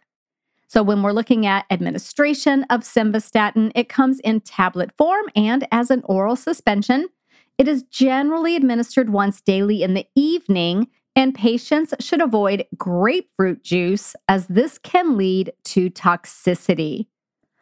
So, 0.67 0.82
when 0.82 1.04
we're 1.04 1.12
looking 1.12 1.45
at 1.45 1.65
administration 1.69 2.63
of 2.69 2.82
simvastatin, 2.82 3.73
it 3.75 3.89
comes 3.89 4.21
in 4.21 4.39
tablet 4.39 4.91
form 4.97 5.25
and 5.36 5.67
as 5.73 5.91
an 5.91 6.04
oral 6.06 6.38
suspension. 6.38 7.10
It 7.58 7.67
is 7.67 7.84
generally 7.84 8.56
administered 8.56 9.10
once 9.10 9.41
daily 9.41 9.84
in 9.84 9.93
the 9.93 10.08
evening 10.15 10.88
and 11.15 11.36
patients 11.36 11.93
should 12.00 12.21
avoid 12.21 12.65
grapefruit 12.78 13.63
juice 13.63 14.15
as 14.28 14.47
this 14.47 14.78
can 14.78 15.17
lead 15.17 15.52
to 15.65 15.89
toxicity. 15.89 17.08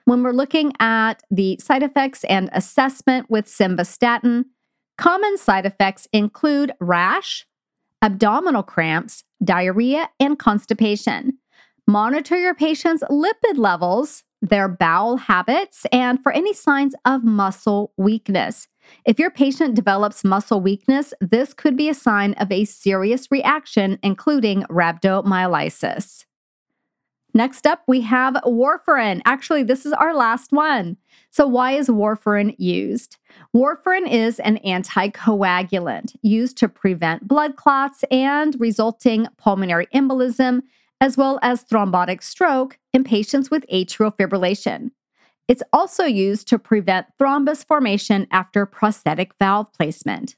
When 0.06 0.24
we're 0.24 0.32
looking 0.32 0.74
at 0.80 1.22
the 1.30 1.58
side 1.60 1.84
effects 1.84 2.24
and 2.24 2.50
assessment 2.54 3.30
with 3.30 3.46
simvastatin, 3.46 4.46
common 4.98 5.38
side 5.38 5.66
effects 5.66 6.08
include 6.14 6.72
rash, 6.80 7.46
abdominal 8.02 8.64
cramps, 8.64 9.24
diarrhea, 9.44 10.10
and 10.20 10.40
constipation. 10.40 11.38
Monitor 11.86 12.38
your 12.38 12.56
patient's 12.56 13.04
lipid 13.10 13.58
levels, 13.58 14.24
their 14.42 14.68
bowel 14.70 15.18
habits, 15.18 15.86
and 15.92 16.22
for 16.22 16.32
any 16.32 16.54
signs 16.54 16.96
of 17.06 17.24
muscle 17.24 17.94
weakness. 17.98 18.69
If 19.06 19.20
your 19.20 19.32
patient 19.32 19.76
develops 19.76 20.24
muscle 20.24 20.62
weakness, 20.62 21.14
this 21.22 21.54
could 21.54 21.76
be 21.76 21.90
a 21.90 21.94
sign 21.94 22.34
of 22.34 22.52
a 22.52 22.66
serious 22.66 23.32
reaction, 23.32 24.00
including 24.04 24.64
rhabdomyolysis. 24.64 26.26
Next 27.34 27.68
up, 27.68 27.84
we 27.88 28.02
have 28.02 28.34
warfarin. 28.46 29.22
Actually, 29.24 29.64
this 29.64 29.86
is 29.86 29.94
our 29.94 30.16
last 30.16 30.52
one. 30.52 30.98
So, 31.30 31.46
why 31.46 31.74
is 31.74 31.88
warfarin 31.88 32.56
used? 32.58 33.18
Warfarin 33.56 34.12
is 34.12 34.40
an 34.40 34.58
anticoagulant 34.66 36.16
used 36.24 36.58
to 36.58 36.68
prevent 36.68 37.28
blood 37.28 37.56
clots 37.56 38.04
and 38.10 38.56
resulting 38.60 39.28
pulmonary 39.38 39.88
embolism, 39.94 40.62
as 41.02 41.18
well 41.18 41.40
as 41.44 41.64
thrombotic 41.64 42.24
stroke 42.24 42.80
in 42.94 43.04
patients 43.04 43.52
with 43.52 43.66
atrial 43.72 44.16
fibrillation. 44.16 44.90
It's 45.50 45.64
also 45.74 46.06
used 46.06 46.48
to 46.50 46.60
prevent 46.60 47.08
thrombus 47.20 47.66
formation 47.66 48.28
after 48.32 48.68
prosthetic 48.68 49.34
valve 49.40 49.74
placement. 49.74 50.36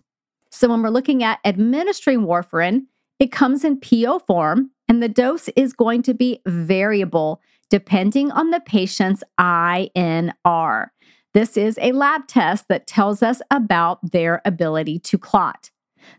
So, 0.50 0.70
when 0.70 0.82
we're 0.82 0.90
looking 0.90 1.22
at 1.22 1.40
administering 1.46 2.22
warfarin, 2.22 2.86
it 3.20 3.32
comes 3.32 3.66
in 3.66 3.82
PO 3.82 4.20
form, 4.20 4.72
and 4.88 5.04
the 5.04 5.10
dose 5.10 5.50
is 5.50 5.74
going 5.74 6.02
to 6.04 6.14
be 6.14 6.42
variable 6.48 7.42
depending 7.70 8.32
on 8.32 8.52
the 8.52 8.62
patient's 8.62 9.24
INR. 9.40 10.88
This 11.34 11.56
is 11.56 11.78
a 11.82 11.92
lab 11.92 12.28
test 12.28 12.68
that 12.70 12.88
tells 12.88 13.22
us 13.22 13.42
about 13.52 14.12
their 14.12 14.42
ability 14.44 15.00
to 15.00 15.18
clot. 15.18 15.72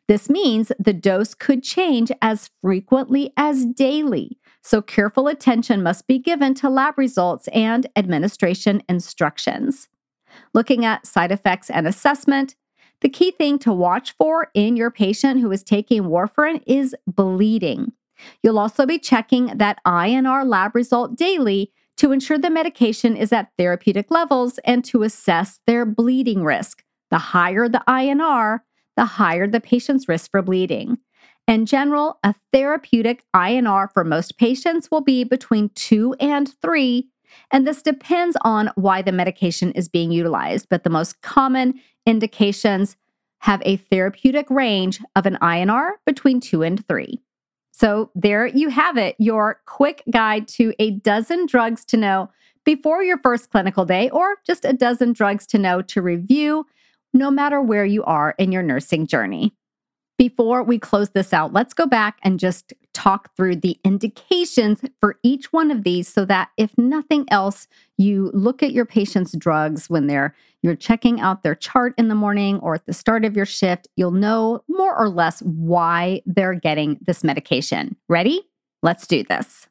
This 0.06 0.30
means 0.30 0.70
the 0.78 0.92
dose 0.92 1.34
could 1.34 1.62
change 1.62 2.12
as 2.22 2.50
frequently 2.62 3.32
as 3.36 3.66
daily, 3.66 4.38
so 4.62 4.80
careful 4.80 5.28
attention 5.28 5.82
must 5.82 6.06
be 6.06 6.18
given 6.18 6.54
to 6.54 6.70
lab 6.70 6.96
results 6.96 7.48
and 7.48 7.86
administration 7.96 8.82
instructions. 8.88 9.88
Looking 10.54 10.84
at 10.84 11.06
side 11.06 11.32
effects 11.32 11.68
and 11.68 11.86
assessment, 11.86 12.54
the 13.00 13.08
key 13.08 13.32
thing 13.32 13.58
to 13.60 13.72
watch 13.72 14.12
for 14.12 14.48
in 14.54 14.76
your 14.76 14.90
patient 14.90 15.40
who 15.40 15.50
is 15.50 15.64
taking 15.64 16.04
warfarin 16.04 16.62
is 16.66 16.94
bleeding. 17.06 17.92
You'll 18.42 18.58
also 18.58 18.86
be 18.86 18.98
checking 18.98 19.46
that 19.58 19.80
INR 19.84 20.46
lab 20.46 20.74
result 20.74 21.16
daily 21.16 21.72
to 21.96 22.12
ensure 22.12 22.38
the 22.38 22.50
medication 22.50 23.16
is 23.16 23.32
at 23.32 23.50
therapeutic 23.58 24.10
levels 24.10 24.58
and 24.64 24.84
to 24.84 25.02
assess 25.02 25.60
their 25.66 25.84
bleeding 25.84 26.44
risk. 26.44 26.84
The 27.10 27.18
higher 27.18 27.68
the 27.68 27.82
INR, 27.88 28.60
the 28.96 29.04
higher 29.04 29.46
the 29.46 29.60
patient's 29.60 30.08
risk 30.08 30.30
for 30.30 30.42
bleeding. 30.42 30.98
In 31.48 31.66
general, 31.66 32.18
a 32.22 32.34
therapeutic 32.52 33.24
INR 33.34 33.92
for 33.92 34.04
most 34.04 34.38
patients 34.38 34.90
will 34.90 35.00
be 35.00 35.24
between 35.24 35.70
two 35.70 36.14
and 36.20 36.52
three, 36.62 37.08
and 37.50 37.66
this 37.66 37.82
depends 37.82 38.36
on 38.42 38.70
why 38.76 39.02
the 39.02 39.12
medication 39.12 39.72
is 39.72 39.88
being 39.88 40.12
utilized. 40.12 40.68
But 40.68 40.84
the 40.84 40.90
most 40.90 41.20
common 41.22 41.80
indications 42.06 42.96
have 43.40 43.62
a 43.64 43.76
therapeutic 43.76 44.48
range 44.50 45.00
of 45.16 45.26
an 45.26 45.36
INR 45.42 45.92
between 46.06 46.40
two 46.40 46.62
and 46.62 46.86
three. 46.86 47.20
So, 47.72 48.10
there 48.14 48.46
you 48.46 48.68
have 48.68 48.96
it 48.96 49.16
your 49.18 49.60
quick 49.66 50.02
guide 50.10 50.46
to 50.48 50.72
a 50.78 50.92
dozen 50.92 51.46
drugs 51.46 51.84
to 51.86 51.96
know 51.96 52.30
before 52.64 53.02
your 53.02 53.18
first 53.18 53.50
clinical 53.50 53.84
day, 53.84 54.08
or 54.10 54.36
just 54.46 54.64
a 54.64 54.72
dozen 54.72 55.12
drugs 55.12 55.46
to 55.48 55.58
know 55.58 55.82
to 55.82 56.00
review 56.00 56.66
no 57.12 57.30
matter 57.30 57.60
where 57.60 57.84
you 57.84 58.04
are 58.04 58.34
in 58.38 58.52
your 58.52 58.62
nursing 58.62 59.06
journey. 59.06 59.52
Before 60.22 60.62
we 60.62 60.78
close 60.78 61.10
this 61.10 61.32
out, 61.32 61.52
let's 61.52 61.74
go 61.74 61.84
back 61.84 62.20
and 62.22 62.38
just 62.38 62.72
talk 62.94 63.34
through 63.34 63.56
the 63.56 63.76
indications 63.82 64.80
for 65.00 65.18
each 65.24 65.52
one 65.52 65.72
of 65.72 65.82
these 65.82 66.06
so 66.06 66.24
that 66.26 66.50
if 66.56 66.70
nothing 66.78 67.26
else, 67.32 67.66
you 67.98 68.30
look 68.32 68.62
at 68.62 68.70
your 68.70 68.84
patient's 68.86 69.36
drugs 69.36 69.90
when 69.90 70.06
they're 70.06 70.32
you're 70.62 70.76
checking 70.76 71.20
out 71.20 71.42
their 71.42 71.56
chart 71.56 71.92
in 71.98 72.06
the 72.06 72.14
morning 72.14 72.60
or 72.60 72.76
at 72.76 72.86
the 72.86 72.92
start 72.92 73.24
of 73.24 73.34
your 73.34 73.46
shift, 73.46 73.88
you'll 73.96 74.12
know 74.12 74.62
more 74.68 74.96
or 74.96 75.08
less 75.08 75.40
why 75.40 76.22
they're 76.24 76.54
getting 76.54 77.00
this 77.04 77.24
medication. 77.24 77.96
Ready? 78.08 78.42
Let's 78.80 79.08
do 79.08 79.24
this. 79.24 79.66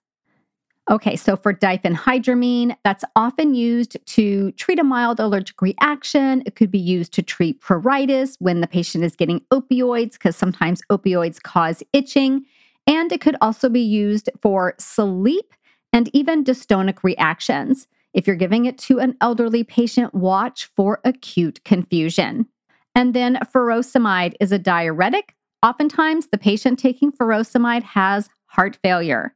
Okay, 0.91 1.15
so 1.15 1.37
for 1.37 1.53
diphenhydramine, 1.53 2.75
that's 2.83 3.05
often 3.15 3.53
used 3.53 3.95
to 4.07 4.51
treat 4.51 4.77
a 4.77 4.83
mild 4.83 5.21
allergic 5.21 5.61
reaction. 5.61 6.43
It 6.45 6.57
could 6.57 6.69
be 6.69 6.79
used 6.79 7.13
to 7.13 7.21
treat 7.21 7.61
pruritus 7.61 8.35
when 8.39 8.59
the 8.59 8.67
patient 8.67 9.05
is 9.05 9.15
getting 9.15 9.39
opioids, 9.53 10.13
because 10.13 10.35
sometimes 10.35 10.81
opioids 10.91 11.41
cause 11.41 11.81
itching. 11.93 12.43
And 12.87 13.09
it 13.13 13.21
could 13.21 13.37
also 13.39 13.69
be 13.69 13.79
used 13.79 14.29
for 14.41 14.73
sleep 14.79 15.53
and 15.93 16.09
even 16.11 16.43
dystonic 16.43 17.03
reactions. 17.03 17.87
If 18.13 18.27
you're 18.27 18.35
giving 18.35 18.65
it 18.65 18.77
to 18.79 18.99
an 18.99 19.15
elderly 19.21 19.63
patient, 19.63 20.13
watch 20.13 20.69
for 20.75 20.99
acute 21.05 21.63
confusion. 21.63 22.47
And 22.95 23.13
then 23.13 23.39
furosemide 23.55 24.33
is 24.41 24.51
a 24.51 24.59
diuretic. 24.59 25.35
Oftentimes, 25.63 26.27
the 26.27 26.37
patient 26.37 26.79
taking 26.79 27.13
furosemide 27.13 27.83
has 27.83 28.27
heart 28.47 28.77
failure. 28.83 29.33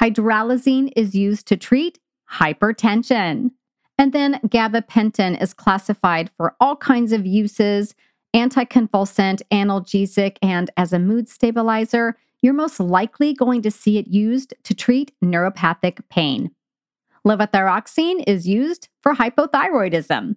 Hydralazine 0.00 0.92
is 0.96 1.14
used 1.14 1.46
to 1.48 1.56
treat 1.56 1.98
hypertension. 2.30 3.50
And 3.98 4.12
then 4.12 4.40
gabapentin 4.46 5.40
is 5.40 5.54
classified 5.54 6.30
for 6.36 6.56
all 6.60 6.76
kinds 6.76 7.12
of 7.12 7.26
uses 7.26 7.94
anticonvulsant, 8.34 9.42
analgesic, 9.52 10.38
and 10.40 10.70
as 10.76 10.92
a 10.92 10.98
mood 10.98 11.28
stabilizer. 11.28 12.16
You're 12.40 12.54
most 12.54 12.80
likely 12.80 13.34
going 13.34 13.62
to 13.62 13.70
see 13.70 13.98
it 13.98 14.08
used 14.08 14.54
to 14.64 14.74
treat 14.74 15.12
neuropathic 15.22 16.00
pain. 16.08 16.50
Levothyroxine 17.26 18.24
is 18.26 18.48
used 18.48 18.88
for 19.00 19.14
hypothyroidism. 19.14 20.36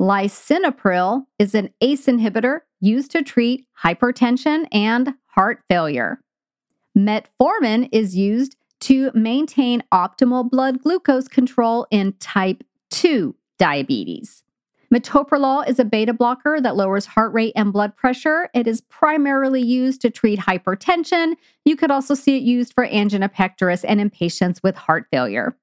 Lisinopril 0.00 1.26
is 1.38 1.54
an 1.54 1.70
ACE 1.80 2.06
inhibitor 2.06 2.60
used 2.80 3.10
to 3.12 3.22
treat 3.22 3.66
hypertension 3.82 4.66
and 4.72 5.14
heart 5.28 5.62
failure. 5.68 6.20
Metformin 6.96 7.88
is 7.92 8.16
used 8.16 8.56
to 8.80 9.10
maintain 9.14 9.82
optimal 9.92 10.48
blood 10.48 10.82
glucose 10.82 11.28
control 11.28 11.86
in 11.90 12.12
type 12.14 12.64
2 12.90 13.34
diabetes. 13.58 14.42
Metoprolol 14.92 15.68
is 15.68 15.78
a 15.78 15.84
beta 15.84 16.12
blocker 16.12 16.60
that 16.60 16.74
lowers 16.74 17.06
heart 17.06 17.32
rate 17.32 17.52
and 17.54 17.72
blood 17.72 17.96
pressure. 17.96 18.48
It 18.54 18.66
is 18.66 18.80
primarily 18.80 19.62
used 19.62 20.00
to 20.00 20.10
treat 20.10 20.40
hypertension. 20.40 21.34
You 21.64 21.76
could 21.76 21.92
also 21.92 22.14
see 22.14 22.36
it 22.36 22.42
used 22.42 22.72
for 22.72 22.84
angina 22.86 23.28
pectoris 23.28 23.84
and 23.84 24.00
in 24.00 24.10
patients 24.10 24.60
with 24.64 24.74
heart 24.74 25.06
failure. 25.12 25.56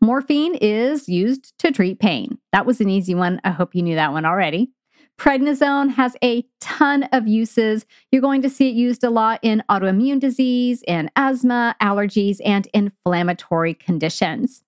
Morphine 0.00 0.56
is 0.56 1.08
used 1.08 1.56
to 1.60 1.70
treat 1.70 2.00
pain. 2.00 2.38
That 2.52 2.66
was 2.66 2.80
an 2.80 2.90
easy 2.90 3.14
one. 3.14 3.40
I 3.44 3.50
hope 3.50 3.74
you 3.74 3.82
knew 3.82 3.94
that 3.94 4.12
one 4.12 4.24
already. 4.24 4.72
Prednisone 5.18 5.94
has 5.94 6.14
a 6.22 6.44
ton 6.60 7.04
of 7.04 7.26
uses. 7.26 7.86
You're 8.12 8.22
going 8.22 8.42
to 8.42 8.50
see 8.50 8.68
it 8.68 8.74
used 8.74 9.02
a 9.02 9.10
lot 9.10 9.40
in 9.42 9.62
autoimmune 9.70 10.20
disease, 10.20 10.82
in 10.86 11.10
asthma, 11.16 11.74
allergies, 11.80 12.38
and 12.44 12.68
inflammatory 12.74 13.74
conditions. 13.74 14.62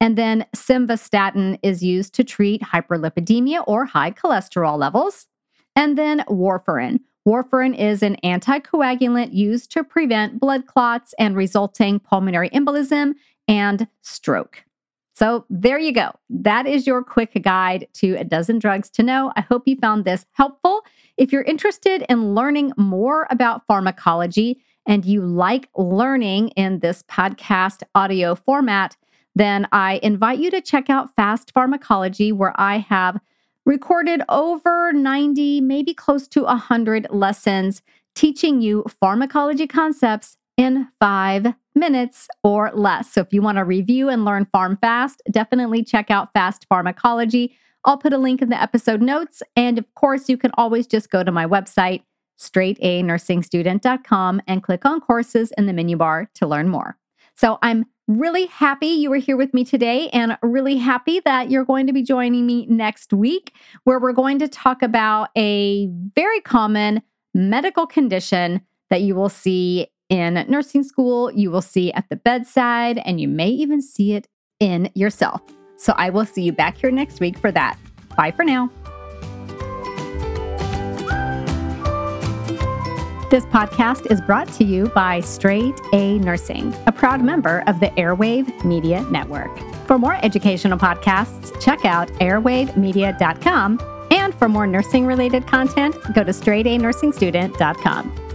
And 0.00 0.16
then 0.16 0.46
simvastatin 0.56 1.58
is 1.62 1.82
used 1.82 2.14
to 2.14 2.24
treat 2.24 2.62
hyperlipidemia 2.62 3.64
or 3.66 3.84
high 3.84 4.10
cholesterol 4.10 4.78
levels. 4.78 5.26
And 5.76 5.96
then 5.96 6.24
warfarin. 6.28 7.00
Warfarin 7.26 7.78
is 7.78 8.02
an 8.02 8.16
anticoagulant 8.24 9.32
used 9.32 9.70
to 9.72 9.84
prevent 9.84 10.40
blood 10.40 10.66
clots 10.66 11.14
and 11.18 11.36
resulting 11.36 12.00
pulmonary 12.00 12.50
embolism 12.50 13.12
and 13.46 13.86
stroke. 14.00 14.64
So 15.22 15.44
there 15.48 15.78
you 15.78 15.92
go. 15.92 16.10
That 16.30 16.66
is 16.66 16.84
your 16.84 17.04
quick 17.04 17.40
guide 17.44 17.86
to 17.94 18.16
a 18.16 18.24
dozen 18.24 18.58
drugs 18.58 18.90
to 18.90 19.04
know. 19.04 19.32
I 19.36 19.42
hope 19.42 19.68
you 19.68 19.76
found 19.76 20.04
this 20.04 20.26
helpful. 20.32 20.82
If 21.16 21.30
you're 21.30 21.42
interested 21.42 22.04
in 22.08 22.34
learning 22.34 22.72
more 22.76 23.28
about 23.30 23.64
pharmacology 23.68 24.60
and 24.84 25.04
you 25.04 25.20
like 25.20 25.68
learning 25.76 26.48
in 26.56 26.80
this 26.80 27.04
podcast 27.04 27.84
audio 27.94 28.34
format, 28.34 28.96
then 29.36 29.68
I 29.70 30.00
invite 30.02 30.40
you 30.40 30.50
to 30.50 30.60
check 30.60 30.90
out 30.90 31.14
Fast 31.14 31.52
Pharmacology, 31.54 32.32
where 32.32 32.60
I 32.60 32.78
have 32.78 33.20
recorded 33.64 34.22
over 34.28 34.92
90, 34.92 35.60
maybe 35.60 35.94
close 35.94 36.26
to 36.26 36.42
100 36.42 37.06
lessons 37.10 37.80
teaching 38.16 38.60
you 38.60 38.84
pharmacology 39.00 39.68
concepts 39.68 40.36
in 40.56 40.88
five 41.00 41.46
minutes 41.74 42.28
or 42.42 42.70
less. 42.74 43.12
So 43.12 43.22
if 43.22 43.32
you 43.32 43.42
want 43.42 43.58
to 43.58 43.64
review 43.64 44.08
and 44.08 44.24
learn 44.24 44.46
Pharm 44.54 44.80
Fast, 44.80 45.22
definitely 45.30 45.82
check 45.82 46.10
out 46.10 46.32
Fast 46.32 46.66
Pharmacology. 46.68 47.56
I'll 47.84 47.98
put 47.98 48.12
a 48.12 48.18
link 48.18 48.42
in 48.42 48.50
the 48.50 48.60
episode 48.60 49.02
notes. 49.02 49.42
And 49.56 49.78
of 49.78 49.92
course, 49.94 50.28
you 50.28 50.36
can 50.36 50.50
always 50.54 50.86
just 50.86 51.10
go 51.10 51.24
to 51.24 51.32
my 51.32 51.46
website, 51.46 52.02
straightanursingstudent.com, 52.38 54.42
and 54.46 54.62
click 54.62 54.84
on 54.84 55.00
courses 55.00 55.52
in 55.56 55.66
the 55.66 55.72
menu 55.72 55.96
bar 55.96 56.28
to 56.34 56.46
learn 56.46 56.68
more. 56.68 56.96
So 57.34 57.58
I'm 57.62 57.86
really 58.08 58.46
happy 58.46 58.86
you 58.86 59.10
were 59.10 59.16
here 59.16 59.36
with 59.36 59.54
me 59.54 59.64
today 59.64 60.08
and 60.10 60.36
really 60.42 60.76
happy 60.76 61.20
that 61.20 61.50
you're 61.50 61.64
going 61.64 61.86
to 61.86 61.92
be 61.92 62.02
joining 62.02 62.46
me 62.46 62.66
next 62.66 63.12
week, 63.12 63.54
where 63.84 63.98
we're 63.98 64.12
going 64.12 64.38
to 64.40 64.48
talk 64.48 64.82
about 64.82 65.30
a 65.36 65.88
very 66.14 66.40
common 66.40 67.02
medical 67.34 67.86
condition 67.86 68.60
that 68.90 69.02
you 69.02 69.14
will 69.14 69.30
see 69.30 69.86
in 70.12 70.44
nursing 70.46 70.84
school, 70.84 71.32
you 71.32 71.50
will 71.50 71.62
see 71.62 71.90
at 71.94 72.04
the 72.10 72.16
bedside, 72.16 73.00
and 73.06 73.18
you 73.18 73.26
may 73.26 73.48
even 73.48 73.80
see 73.80 74.12
it 74.12 74.28
in 74.60 74.90
yourself. 74.94 75.40
So 75.78 75.94
I 75.96 76.10
will 76.10 76.26
see 76.26 76.42
you 76.42 76.52
back 76.52 76.76
here 76.76 76.90
next 76.90 77.18
week 77.18 77.38
for 77.38 77.50
that. 77.50 77.78
Bye 78.14 78.30
for 78.30 78.44
now. 78.44 78.70
This 83.30 83.46
podcast 83.46 84.12
is 84.12 84.20
brought 84.20 84.52
to 84.52 84.64
you 84.64 84.88
by 84.88 85.20
Straight 85.20 85.80
A 85.94 86.18
Nursing, 86.18 86.74
a 86.86 86.92
proud 86.92 87.22
member 87.22 87.64
of 87.66 87.80
the 87.80 87.86
Airwave 87.96 88.66
Media 88.66 89.00
Network. 89.04 89.58
For 89.86 89.98
more 89.98 90.18
educational 90.22 90.76
podcasts, 90.76 91.58
check 91.58 91.86
out 91.86 92.08
airwavemedia.com. 92.20 93.80
And 94.10 94.34
for 94.34 94.50
more 94.50 94.66
nursing 94.66 95.06
related 95.06 95.46
content, 95.46 95.96
go 96.14 96.22
to 96.22 96.32
straightanursingstudent.com. 96.32 98.31